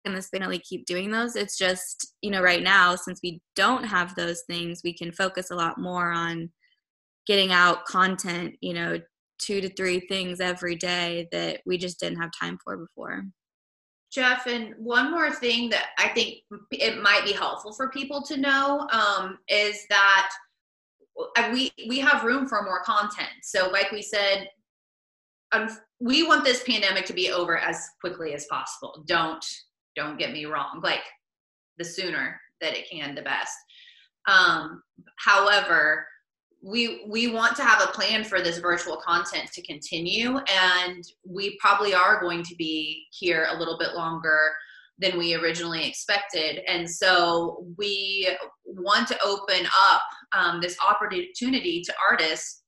in 0.06 0.13
the 0.13 0.19
spinelli 0.19 0.62
keep 0.62 0.86
doing 0.86 1.12
those. 1.12 1.36
It's 1.36 1.58
just 1.58 2.13
you 2.22 2.32
know 2.32 2.41
right 2.41 2.63
now 2.63 2.96
since 2.96 3.19
we 3.24 3.41
don't 3.56 3.84
have 3.86 4.15
those 4.15 4.43
things 4.48 4.82
we 4.84 4.93
can 4.93 5.12
focus 5.12 5.52
a 5.52 5.56
lot 5.56 5.78
more 5.78 6.12
on 6.12 6.50
getting 7.26 7.52
out 7.52 7.86
content 7.86 8.56
you 8.62 8.74
know 8.74 9.00
two 9.39 9.62
to 9.62 9.69
three 9.69 10.02
things 10.02 10.39
every 10.39 10.76
day 10.76 11.28
that 11.32 11.62
we 11.65 11.78
just 11.78 12.00
didn't 12.00 12.19
have 12.19 12.32
time 12.38 12.58
for 12.63 12.78
before 12.78 13.24
Jeff, 14.13 14.45
and 14.45 14.76
one 14.78 15.10
more 15.10 15.32
thing 15.32 15.69
that 15.69 15.88
I 15.97 16.10
think 16.10 16.39
it 16.71 17.02
might 17.02 17.26
be 17.26 17.34
helpful 17.34 17.73
for 17.73 17.89
people 17.89 18.21
to 18.23 18.38
know 18.38 18.88
um, 18.91 19.39
is 19.47 19.86
that 19.89 20.30
we 21.52 21.71
we 21.88 21.99
have 21.99 22.23
room 22.23 22.47
for 22.47 22.62
more 22.63 22.84
content. 22.84 23.32
So, 23.41 23.69
like 23.69 23.91
we 23.91 24.04
said, 24.04 24.49
um, 25.52 25.67
we 25.99 26.28
want 26.28 26.43
this 26.43 26.63
pandemic 26.63 27.06
to 27.06 27.13
be 27.13 27.32
over 27.32 27.58
as 27.58 27.89
quickly 28.02 28.34
as 28.34 28.45
possible. 28.45 29.04
Don't 29.08 29.43
don't 29.95 30.19
get 30.19 30.32
me 30.32 30.45
wrong. 30.45 30.80
Like 30.84 31.04
the 31.78 31.86
sooner 31.86 32.39
that 32.62 32.78
it 32.78 32.89
can, 32.89 33.15
the 33.15 33.21
best. 33.23 33.58
Um, 34.28 34.84
however, 35.17 36.06
we 36.63 37.04
we 37.10 37.28
want 37.28 37.56
to 37.58 37.63
have 37.63 37.84
a 37.84 37.91
plan 37.91 38.23
for 38.23 38.41
this 38.41 38.58
virtual 38.58 38.95
content 38.95 39.52
to 39.52 39.62
continue 39.63 40.38
and 40.49 41.04
we 41.28 41.58
probably 41.60 41.93
are 41.93 42.21
going 42.21 42.41
to 42.41 42.56
be 42.56 43.06
here 43.12 43.47
a 43.52 43.60
little 43.60 43.78
bit 43.78 43.93
longer 43.93 44.49
than 44.97 45.17
we 45.17 45.36
originally 45.36 45.86
expected 45.86 46.62
and 46.67 46.89
so 46.89 47.65
we 47.78 48.30
want 48.65 49.08
to 49.08 49.17
open 49.26 49.65
up 49.78 50.04
um, 50.32 50.62
this 50.62 50.78
opportunity 50.88 51.82
to 51.82 51.93
artists 52.10 52.63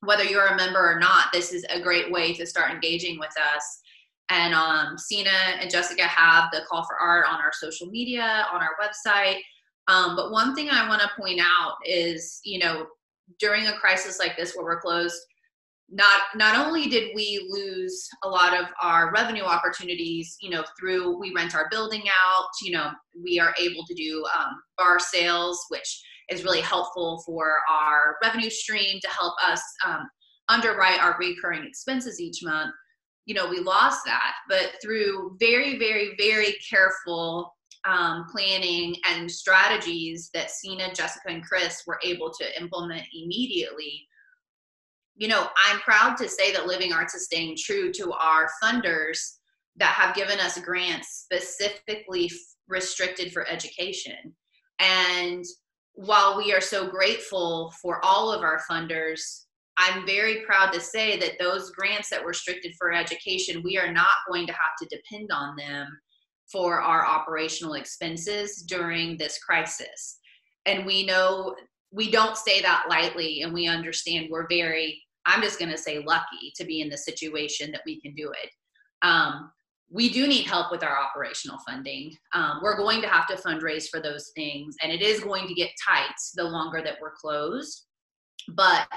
whether 0.00 0.24
you're 0.24 0.46
a 0.46 0.56
member 0.56 0.80
or 0.80 0.98
not 0.98 1.26
this 1.32 1.52
is 1.52 1.64
a 1.70 1.80
great 1.80 2.10
way 2.10 2.34
to 2.34 2.44
start 2.44 2.72
engaging 2.72 3.16
with 3.16 3.32
us 3.54 3.80
and 4.28 4.54
um, 4.54 4.98
Sina 4.98 5.30
and 5.60 5.70
Jessica 5.70 6.02
have 6.02 6.50
the 6.52 6.62
call 6.68 6.84
for 6.84 6.96
art 7.00 7.26
on 7.30 7.40
our 7.40 7.52
social 7.52 7.86
media, 7.86 8.44
on 8.52 8.60
our 8.60 8.72
website. 8.82 9.38
Um, 9.86 10.16
but 10.16 10.32
one 10.32 10.52
thing 10.52 10.68
I 10.68 10.88
want 10.88 11.00
to 11.00 11.10
point 11.16 11.40
out 11.40 11.76
is, 11.84 12.40
you 12.42 12.58
know, 12.58 12.86
during 13.40 13.66
a 13.66 13.76
crisis 13.76 14.18
like 14.18 14.36
this 14.36 14.54
where 14.54 14.64
we're 14.64 14.80
closed 14.80 15.20
not 15.88 16.22
not 16.34 16.66
only 16.66 16.86
did 16.86 17.14
we 17.14 17.46
lose 17.48 18.08
a 18.24 18.28
lot 18.28 18.52
of 18.52 18.66
our 18.82 19.12
revenue 19.12 19.44
opportunities 19.44 20.36
you 20.40 20.50
know 20.50 20.64
through 20.78 21.18
we 21.18 21.32
rent 21.34 21.54
our 21.54 21.68
building 21.70 22.02
out 22.26 22.48
you 22.62 22.72
know 22.72 22.90
we 23.22 23.38
are 23.38 23.54
able 23.60 23.84
to 23.86 23.94
do 23.94 24.24
um, 24.36 24.50
bar 24.76 24.98
sales 24.98 25.64
which 25.68 26.02
is 26.28 26.42
really 26.42 26.60
helpful 26.60 27.22
for 27.24 27.58
our 27.70 28.16
revenue 28.22 28.50
stream 28.50 28.98
to 29.00 29.08
help 29.08 29.34
us 29.44 29.62
um, 29.86 30.08
underwrite 30.48 31.00
our 31.00 31.16
recurring 31.20 31.64
expenses 31.64 32.20
each 32.20 32.42
month. 32.42 32.72
You 33.26 33.34
know 33.34 33.48
we 33.48 33.58
lost 33.60 34.04
that 34.06 34.34
but 34.48 34.72
through 34.82 35.36
very 35.38 35.78
very 35.78 36.14
very 36.16 36.56
careful 36.68 37.55
um, 37.86 38.26
planning 38.30 38.96
and 39.08 39.30
strategies 39.30 40.30
that 40.34 40.50
Sina, 40.50 40.92
Jessica, 40.92 41.28
and 41.28 41.44
Chris 41.44 41.82
were 41.86 42.00
able 42.02 42.32
to 42.32 42.60
implement 42.60 43.06
immediately. 43.14 44.06
You 45.16 45.28
know, 45.28 45.48
I'm 45.66 45.80
proud 45.80 46.16
to 46.18 46.28
say 46.28 46.52
that 46.52 46.66
Living 46.66 46.92
Arts 46.92 47.14
is 47.14 47.24
staying 47.24 47.56
true 47.58 47.92
to 47.92 48.12
our 48.12 48.48
funders 48.62 49.18
that 49.76 49.92
have 49.92 50.14
given 50.14 50.40
us 50.40 50.58
grants 50.60 51.24
specifically 51.24 52.30
restricted 52.68 53.32
for 53.32 53.48
education. 53.48 54.34
And 54.78 55.44
while 55.94 56.36
we 56.36 56.52
are 56.52 56.60
so 56.60 56.88
grateful 56.88 57.72
for 57.80 58.04
all 58.04 58.32
of 58.32 58.42
our 58.42 58.60
funders, 58.70 59.44
I'm 59.78 60.06
very 60.06 60.42
proud 60.44 60.72
to 60.72 60.80
say 60.80 61.18
that 61.18 61.38
those 61.38 61.70
grants 61.70 62.10
that 62.10 62.22
were 62.22 62.28
restricted 62.28 62.72
for 62.78 62.92
education, 62.92 63.62
we 63.62 63.78
are 63.78 63.92
not 63.92 64.14
going 64.28 64.46
to 64.46 64.52
have 64.52 64.76
to 64.80 64.96
depend 64.96 65.30
on 65.32 65.54
them 65.56 65.86
for 66.50 66.80
our 66.80 67.04
operational 67.04 67.74
expenses 67.74 68.62
during 68.62 69.16
this 69.16 69.38
crisis. 69.38 70.18
And 70.66 70.86
we 70.86 71.06
know 71.06 71.54
we 71.92 72.10
don't 72.10 72.36
say 72.36 72.60
that 72.62 72.86
lightly, 72.88 73.42
and 73.42 73.54
we 73.54 73.66
understand 73.66 74.28
we're 74.30 74.48
very, 74.48 75.02
I'm 75.24 75.42
just 75.42 75.58
going 75.58 75.70
to 75.70 75.78
say, 75.78 76.04
lucky 76.04 76.52
to 76.56 76.64
be 76.64 76.80
in 76.80 76.88
the 76.88 76.98
situation 76.98 77.70
that 77.72 77.82
we 77.86 78.00
can 78.00 78.14
do 78.14 78.30
it. 78.30 78.50
Um, 79.02 79.50
we 79.88 80.08
do 80.08 80.26
need 80.26 80.46
help 80.46 80.72
with 80.72 80.82
our 80.82 80.98
operational 80.98 81.58
funding. 81.66 82.12
Um, 82.34 82.58
we're 82.62 82.76
going 82.76 83.00
to 83.02 83.08
have 83.08 83.26
to 83.28 83.36
fundraise 83.36 83.88
for 83.88 84.00
those 84.00 84.32
things, 84.34 84.76
and 84.82 84.90
it 84.90 85.00
is 85.00 85.20
going 85.20 85.46
to 85.46 85.54
get 85.54 85.70
tight 85.86 86.14
the 86.34 86.44
longer 86.44 86.82
that 86.82 86.96
we're 87.00 87.14
closed. 87.14 87.84
But 88.54 88.88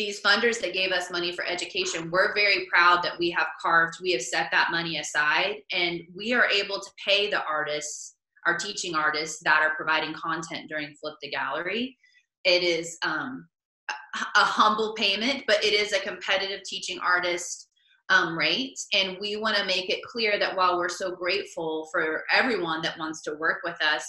these 0.00 0.22
funders 0.22 0.58
that 0.62 0.72
gave 0.72 0.92
us 0.92 1.10
money 1.10 1.30
for 1.30 1.44
education, 1.44 2.10
we're 2.10 2.34
very 2.34 2.66
proud 2.72 3.02
that 3.02 3.18
we 3.18 3.30
have 3.30 3.48
carved, 3.60 3.98
we 4.00 4.12
have 4.12 4.22
set 4.22 4.50
that 4.50 4.70
money 4.70 4.96
aside, 4.96 5.56
and 5.72 6.00
we 6.16 6.32
are 6.32 6.46
able 6.46 6.80
to 6.80 6.90
pay 7.06 7.28
the 7.28 7.44
artists, 7.44 8.14
our 8.46 8.56
teaching 8.56 8.94
artists 8.94 9.40
that 9.44 9.60
are 9.60 9.74
providing 9.76 10.14
content 10.14 10.70
during 10.70 10.94
Flip 10.94 11.16
the 11.20 11.30
Gallery. 11.30 11.98
It 12.44 12.62
is 12.62 12.96
um, 13.02 13.46
a 13.90 14.42
humble 14.42 14.94
payment, 14.94 15.44
but 15.46 15.62
it 15.62 15.74
is 15.74 15.92
a 15.92 16.00
competitive 16.00 16.62
teaching 16.64 16.98
artist 17.00 17.68
um, 18.08 18.38
rate. 18.38 18.78
And 18.94 19.18
we 19.20 19.36
want 19.36 19.58
to 19.58 19.66
make 19.66 19.90
it 19.90 20.02
clear 20.02 20.38
that 20.38 20.56
while 20.56 20.78
we're 20.78 20.88
so 20.88 21.10
grateful 21.10 21.90
for 21.92 22.24
everyone 22.32 22.80
that 22.82 22.98
wants 22.98 23.20
to 23.24 23.34
work 23.34 23.58
with 23.64 23.76
us, 23.82 24.02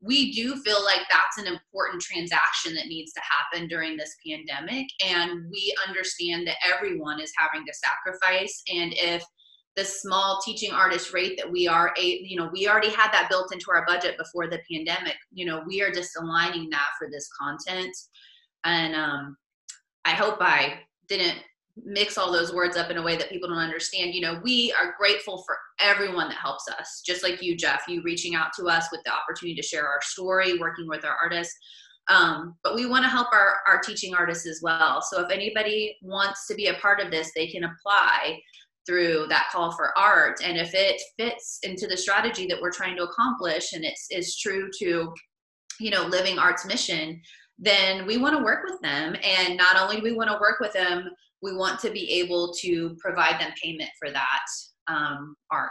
we 0.00 0.32
do 0.32 0.56
feel 0.56 0.84
like 0.84 1.02
that's 1.10 1.38
an 1.38 1.46
important 1.46 2.00
transaction 2.00 2.74
that 2.74 2.86
needs 2.86 3.12
to 3.12 3.20
happen 3.20 3.68
during 3.68 3.96
this 3.96 4.14
pandemic. 4.26 4.86
And 5.04 5.50
we 5.50 5.74
understand 5.86 6.46
that 6.46 6.56
everyone 6.64 7.20
is 7.20 7.32
having 7.36 7.66
to 7.66 7.72
sacrifice. 7.74 8.62
And 8.72 8.94
if 8.96 9.24
the 9.78 9.84
small 9.84 10.40
teaching 10.44 10.72
artist 10.72 11.12
rate 11.12 11.38
that 11.38 11.48
we 11.48 11.68
are 11.68 11.94
a 11.96 12.18
you 12.24 12.36
know 12.36 12.50
we 12.52 12.66
already 12.66 12.90
had 12.90 13.12
that 13.12 13.28
built 13.30 13.52
into 13.52 13.66
our 13.72 13.86
budget 13.86 14.18
before 14.18 14.48
the 14.48 14.58
pandemic 14.68 15.14
you 15.30 15.46
know 15.46 15.62
we 15.68 15.80
are 15.80 15.92
just 15.92 16.18
aligning 16.18 16.68
that 16.68 16.88
for 16.98 17.08
this 17.08 17.28
content 17.40 17.96
and 18.64 18.96
um 18.96 19.36
i 20.04 20.10
hope 20.10 20.38
i 20.40 20.80
didn't 21.06 21.38
mix 21.84 22.18
all 22.18 22.32
those 22.32 22.52
words 22.52 22.76
up 22.76 22.90
in 22.90 22.96
a 22.96 23.02
way 23.02 23.16
that 23.16 23.30
people 23.30 23.48
don't 23.48 23.58
understand. 23.58 24.14
You 24.14 24.20
know, 24.20 24.40
we 24.42 24.72
are 24.72 24.94
grateful 24.98 25.42
for 25.46 25.56
everyone 25.80 26.28
that 26.28 26.38
helps 26.38 26.68
us, 26.68 27.02
just 27.06 27.22
like 27.22 27.42
you, 27.42 27.56
Jeff, 27.56 27.82
you 27.88 28.02
reaching 28.02 28.34
out 28.34 28.52
to 28.58 28.66
us 28.66 28.88
with 28.90 29.00
the 29.04 29.12
opportunity 29.12 29.60
to 29.60 29.66
share 29.66 29.86
our 29.86 30.00
story, 30.02 30.58
working 30.58 30.88
with 30.88 31.04
our 31.04 31.16
artists. 31.22 31.54
Um, 32.08 32.56
but 32.62 32.74
we 32.74 32.86
want 32.86 33.04
to 33.04 33.10
help 33.10 33.28
our, 33.32 33.56
our 33.66 33.80
teaching 33.80 34.14
artists 34.14 34.46
as 34.46 34.60
well. 34.62 35.02
So 35.02 35.20
if 35.22 35.30
anybody 35.30 35.96
wants 36.02 36.46
to 36.46 36.54
be 36.54 36.68
a 36.68 36.74
part 36.74 37.00
of 37.00 37.10
this, 37.10 37.32
they 37.34 37.46
can 37.46 37.64
apply 37.64 38.38
through 38.86 39.26
that 39.28 39.48
call 39.52 39.72
for 39.72 39.96
art. 39.98 40.40
And 40.42 40.56
if 40.56 40.74
it 40.74 41.00
fits 41.18 41.58
into 41.62 41.86
the 41.86 41.96
strategy 41.96 42.46
that 42.46 42.60
we're 42.60 42.72
trying 42.72 42.96
to 42.96 43.04
accomplish 43.04 43.74
and 43.74 43.84
it's 43.84 44.06
is 44.10 44.38
true 44.38 44.70
to, 44.80 45.12
you 45.78 45.90
know, 45.90 46.06
living 46.06 46.38
arts 46.38 46.64
mission, 46.64 47.20
then 47.58 48.06
we 48.06 48.16
want 48.16 48.36
to 48.36 48.42
work 48.42 48.60
with 48.64 48.80
them. 48.80 49.14
And 49.22 49.58
not 49.58 49.76
only 49.76 49.96
do 49.96 50.02
we 50.02 50.12
want 50.12 50.30
to 50.30 50.38
work 50.40 50.60
with 50.60 50.72
them, 50.72 51.10
we 51.42 51.54
want 51.54 51.80
to 51.80 51.90
be 51.90 52.10
able 52.12 52.52
to 52.60 52.96
provide 52.98 53.40
them 53.40 53.52
payment 53.62 53.90
for 53.98 54.10
that 54.10 54.46
um, 54.88 55.36
art. 55.50 55.70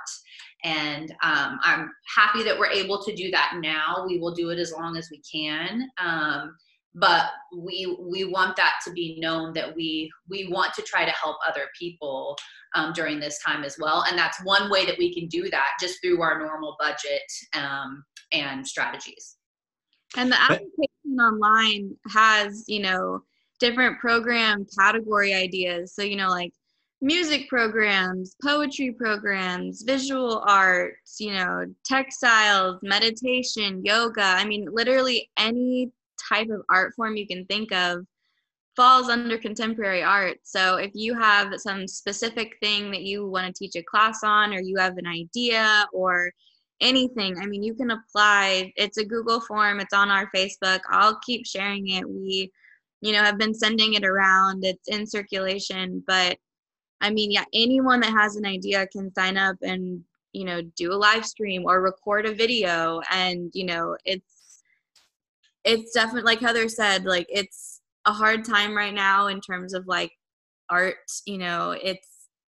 And 0.63 1.11
um, 1.23 1.59
I'm 1.63 1.91
happy 2.15 2.43
that 2.43 2.57
we're 2.57 2.71
able 2.71 3.03
to 3.03 3.15
do 3.15 3.31
that 3.31 3.53
now. 3.61 4.05
We 4.07 4.19
will 4.19 4.33
do 4.33 4.49
it 4.49 4.59
as 4.59 4.71
long 4.71 4.97
as 4.97 5.09
we 5.11 5.21
can. 5.31 5.87
Um, 5.97 6.55
but 6.99 7.27
we 7.55 7.95
we 7.99 8.25
want 8.25 8.55
that 8.55 8.73
to 8.83 8.91
be 8.91 9.19
known 9.19 9.53
that 9.53 9.75
we 9.75 10.11
we 10.29 10.47
want 10.47 10.73
to 10.73 10.81
try 10.81 11.05
to 11.05 11.11
help 11.11 11.37
other 11.47 11.67
people 11.79 12.35
um, 12.75 12.91
during 12.93 13.19
this 13.19 13.39
time 13.45 13.63
as 13.63 13.77
well 13.79 14.03
and 14.09 14.17
that's 14.17 14.43
one 14.43 14.69
way 14.69 14.85
that 14.85 14.97
we 14.97 15.13
can 15.13 15.27
do 15.27 15.49
that 15.49 15.67
just 15.79 16.01
through 16.01 16.21
our 16.21 16.39
normal 16.39 16.75
budget 16.79 17.21
um, 17.53 18.03
and 18.31 18.65
strategies 18.65 19.37
and 20.15 20.31
the 20.31 20.41
application 20.41 21.19
online 21.19 21.95
has 22.09 22.63
you 22.67 22.79
know 22.79 23.21
different 23.59 23.99
program 23.99 24.65
category 24.77 25.33
ideas 25.33 25.93
so 25.93 26.01
you 26.01 26.15
know 26.15 26.29
like 26.29 26.53
music 27.01 27.47
programs 27.47 28.35
poetry 28.43 28.91
programs 28.91 29.83
visual 29.83 30.43
arts 30.47 31.17
you 31.19 31.31
know 31.31 31.63
textiles 31.85 32.79
meditation 32.81 33.81
yoga 33.83 34.23
i 34.23 34.43
mean 34.45 34.67
literally 34.71 35.29
any 35.37 35.91
type 36.29 36.49
of 36.49 36.61
art 36.69 36.93
form 36.95 37.15
you 37.15 37.27
can 37.27 37.45
think 37.45 37.71
of 37.71 38.05
falls 38.77 39.09
under 39.09 39.39
contemporary 39.39 40.03
art. 40.03 40.37
So 40.43 40.75
if 40.75 40.91
you 40.93 41.15
have 41.15 41.51
some 41.57 41.87
specific 41.87 42.55
thing 42.61 42.91
that 42.91 43.01
you 43.01 43.27
want 43.27 43.47
to 43.47 43.53
teach 43.53 43.75
a 43.75 43.83
class 43.83 44.23
on, 44.23 44.53
or 44.53 44.61
you 44.61 44.77
have 44.77 44.97
an 44.97 45.07
idea, 45.07 45.85
or 45.91 46.31
anything, 46.79 47.37
I 47.39 47.47
mean, 47.47 47.63
you 47.63 47.73
can 47.73 47.89
apply. 47.89 48.71
It's 48.77 48.97
a 48.97 49.03
Google 49.03 49.41
form, 49.41 49.79
it's 49.79 49.95
on 49.95 50.09
our 50.09 50.29
Facebook. 50.33 50.79
I'll 50.89 51.19
keep 51.25 51.45
sharing 51.45 51.89
it. 51.89 52.07
We, 52.07 52.51
you 53.01 53.11
know, 53.11 53.23
have 53.23 53.37
been 53.37 53.53
sending 53.53 53.93
it 53.93 54.03
around, 54.03 54.63
it's 54.63 54.87
in 54.87 55.05
circulation. 55.05 56.03
But 56.07 56.37
I 57.01 57.09
mean, 57.09 57.31
yeah, 57.31 57.45
anyone 57.53 57.99
that 58.01 58.11
has 58.11 58.35
an 58.35 58.45
idea 58.45 58.87
can 58.87 59.13
sign 59.13 59.37
up 59.37 59.55
and, 59.61 60.03
you 60.33 60.45
know, 60.45 60.61
do 60.75 60.91
a 60.91 60.95
live 60.95 61.25
stream 61.25 61.63
or 61.65 61.81
record 61.81 62.25
a 62.25 62.33
video. 62.33 63.01
And, 63.11 63.51
you 63.53 63.65
know, 63.65 63.95
it's, 64.03 64.63
it's 65.63 65.93
definitely 65.93 66.23
like 66.23 66.39
Heather 66.39 66.69
said, 66.69 67.05
like 67.05 67.27
it's 67.29 67.81
a 68.05 68.13
hard 68.13 68.45
time 68.45 68.75
right 68.75 68.93
now 68.93 69.27
in 69.27 69.41
terms 69.41 69.73
of 69.73 69.85
like 69.85 70.11
art, 70.69 70.95
you 71.25 71.37
know, 71.37 71.71
it's 71.71 72.07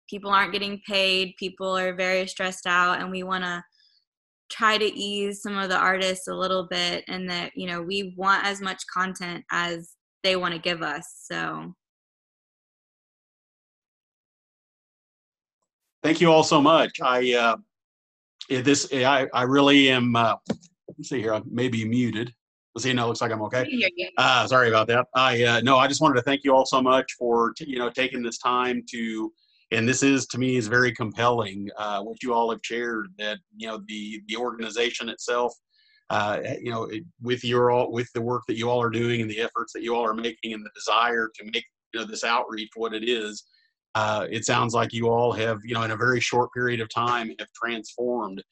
people 0.10 0.32
aren't 0.32 0.52
getting 0.52 0.82
paid, 0.86 1.36
people 1.38 1.78
are 1.78 1.94
very 1.94 2.28
stressed 2.28 2.68
out 2.68 3.00
and 3.00 3.10
we 3.10 3.24
want 3.24 3.44
to 3.44 3.64
try 4.50 4.78
to 4.78 4.86
ease 4.86 5.42
some 5.42 5.58
of 5.58 5.70
the 5.70 5.78
artists 5.78 6.28
a 6.28 6.34
little 6.34 6.68
bit 6.70 7.04
and 7.08 7.30
that, 7.30 7.52
you 7.56 7.68
know, 7.68 7.82
we 7.82 8.14
want 8.18 8.46
as 8.46 8.62
much 8.62 8.84
content 8.94 9.44
as 9.52 9.94
they 10.24 10.36
want 10.36 10.54
to 10.54 10.60
give 10.60 10.82
us. 10.82 11.26
So 11.30 11.74
Thank 16.02 16.20
you 16.20 16.32
all 16.32 16.44
so 16.44 16.62
much. 16.62 17.00
I 17.02 17.34
uh 17.34 17.58
this 18.50 18.92
I 18.94 19.28
I 19.34 19.44
really 19.44 19.90
am 19.90 20.16
uh 20.16 20.36
let's 20.98 21.10
see 21.10 21.22
here, 21.22 21.34
I 21.34 21.42
may 21.50 21.70
be 21.70 21.86
muted. 21.86 22.34
Let's 22.76 22.84
See, 22.84 22.94
no, 22.94 23.08
looks 23.08 23.22
like 23.22 23.32
I'm 23.32 23.42
okay. 23.44 23.68
Uh, 24.18 24.48
sorry 24.48 24.68
about 24.68 24.88
that. 24.88 25.06
I 25.16 25.44
uh, 25.44 25.62
no, 25.62 25.78
I 25.78 25.88
just 25.88 26.02
wanted 26.02 26.16
to 26.16 26.24
thank 26.24 26.44
you 26.44 26.56
all 26.56 26.66
so 26.66 26.82
much 26.82 27.14
for 27.20 27.54
t- 27.54 27.70
you 27.70 27.78
know 27.78 27.90
taking 27.90 28.24
this 28.24 28.40
time 28.40 28.84
to, 28.90 29.32
and 29.72 29.88
this 29.88 30.02
is 30.02 30.26
to 30.28 30.40
me 30.40 30.56
is 30.56 30.68
very 30.68 30.92
compelling. 30.92 31.70
Uh, 31.78 32.02
what 32.02 32.24
you 32.24 32.34
all 32.34 32.50
have 32.50 32.62
shared 32.64 33.10
that 33.20 33.38
you 33.56 33.68
know 33.68 33.80
the 33.88 34.22
the 34.28 34.36
organization 34.36 35.08
itself, 35.08 35.54
uh, 36.14 36.40
you 36.62 36.70
know, 36.70 36.84
it, 36.84 37.04
with 37.24 37.44
your 37.44 37.72
all 37.72 37.92
with 37.92 38.08
the 38.14 38.22
work 38.22 38.44
that 38.48 38.56
you 38.56 38.70
all 38.70 38.80
are 38.80 38.92
doing 38.92 39.22
and 39.22 39.32
the 39.32 39.42
efforts 39.42 39.74
that 39.74 39.82
you 39.82 39.96
all 39.96 40.06
are 40.06 40.14
making 40.14 40.54
and 40.54 40.64
the 40.64 40.70
desire 40.76 41.28
to 41.34 41.44
make 41.46 41.66
you 41.92 42.00
know 42.00 42.06
this 42.06 42.24
outreach 42.24 42.70
what 42.76 42.94
it 42.94 43.04
is. 43.04 43.46
Uh, 43.96 44.28
it 44.30 44.46
sounds 44.46 44.76
like 44.76 44.94
you 44.94 45.10
all 45.10 45.32
have 45.32 45.58
you 45.64 45.74
know 45.74 45.82
in 45.82 45.90
a 45.90 45.98
very 45.98 46.20
short 46.20 46.52
period 46.54 46.80
of 46.80 46.88
time 46.88 47.32
have 47.40 47.48
transformed 47.56 48.44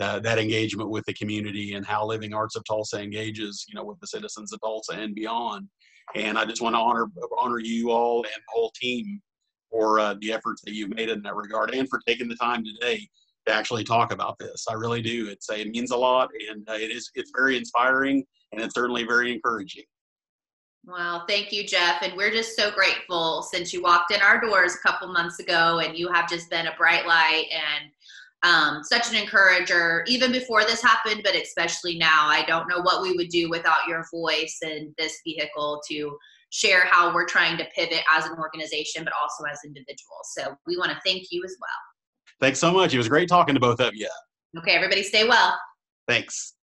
uh, 0.00 0.18
that 0.20 0.38
engagement 0.38 0.88
with 0.88 1.04
the 1.04 1.12
community 1.12 1.74
and 1.74 1.84
how 1.84 2.06
Living 2.06 2.32
Arts 2.32 2.56
of 2.56 2.64
Tulsa 2.64 3.02
engages, 3.02 3.66
you 3.68 3.74
know, 3.74 3.84
with 3.84 4.00
the 4.00 4.06
citizens 4.06 4.50
of 4.54 4.60
Tulsa 4.62 4.94
and 4.94 5.14
beyond. 5.14 5.68
And 6.14 6.38
I 6.38 6.46
just 6.46 6.62
want 6.62 6.74
to 6.74 6.78
honor 6.78 7.06
honor 7.38 7.58
you 7.58 7.90
all 7.90 8.22
and 8.22 8.32
the 8.32 8.52
whole 8.54 8.72
team 8.80 9.20
for 9.70 10.00
uh, 10.00 10.14
the 10.22 10.32
efforts 10.32 10.62
that 10.64 10.72
you've 10.72 10.94
made 10.94 11.10
in 11.10 11.20
that 11.24 11.36
regard 11.36 11.74
and 11.74 11.86
for 11.86 12.00
taking 12.06 12.28
the 12.28 12.36
time 12.36 12.64
today 12.64 13.06
to 13.46 13.54
actually 13.54 13.84
talk 13.84 14.12
about 14.12 14.38
this. 14.38 14.66
I 14.68 14.74
really 14.74 15.02
do. 15.02 15.28
It's 15.28 15.48
a 15.50 15.60
it 15.60 15.68
means 15.68 15.90
a 15.90 15.96
lot, 15.96 16.30
and 16.50 16.68
uh, 16.68 16.74
it 16.74 16.90
is 16.90 17.10
it's 17.14 17.32
very 17.34 17.56
inspiring 17.56 18.24
and 18.52 18.60
it's 18.60 18.74
certainly 18.74 19.04
very 19.04 19.32
encouraging. 19.32 19.84
Well, 20.84 21.24
thank 21.28 21.52
you, 21.52 21.66
Jeff. 21.66 22.02
And 22.02 22.16
we're 22.16 22.30
just 22.30 22.56
so 22.56 22.70
grateful 22.70 23.42
since 23.42 23.72
you 23.72 23.82
walked 23.82 24.12
in 24.12 24.22
our 24.22 24.40
doors 24.40 24.74
a 24.74 24.88
couple 24.88 25.08
months 25.08 25.38
ago 25.38 25.80
and 25.80 25.96
you 25.96 26.10
have 26.10 26.28
just 26.28 26.48
been 26.48 26.66
a 26.66 26.76
bright 26.76 27.06
light 27.06 27.46
and 27.52 27.90
um, 28.42 28.82
such 28.82 29.10
an 29.10 29.16
encourager, 29.16 30.04
even 30.08 30.32
before 30.32 30.64
this 30.64 30.82
happened, 30.82 31.20
but 31.22 31.36
especially 31.36 31.98
now. 31.98 32.26
I 32.26 32.44
don't 32.46 32.68
know 32.68 32.80
what 32.80 33.02
we 33.02 33.12
would 33.12 33.28
do 33.28 33.50
without 33.50 33.86
your 33.86 34.06
voice 34.10 34.58
and 34.62 34.94
this 34.96 35.20
vehicle 35.24 35.82
to 35.90 36.16
share 36.48 36.86
how 36.86 37.14
we're 37.14 37.26
trying 37.26 37.58
to 37.58 37.66
pivot 37.74 38.02
as 38.12 38.24
an 38.24 38.38
organization, 38.38 39.04
but 39.04 39.12
also 39.20 39.44
as 39.44 39.60
individuals. 39.64 40.32
So 40.36 40.54
we 40.66 40.78
want 40.78 40.90
to 40.90 40.98
thank 41.04 41.26
you 41.30 41.42
as 41.44 41.54
well. 41.60 41.89
Thanks 42.40 42.58
so 42.58 42.72
much. 42.72 42.94
It 42.94 42.98
was 42.98 43.08
great 43.08 43.28
talking 43.28 43.54
to 43.54 43.60
both 43.60 43.80
of 43.80 43.94
you. 43.94 44.08
Okay, 44.58 44.72
everybody 44.72 45.02
stay 45.02 45.28
well. 45.28 45.58
Thanks. 46.08 46.54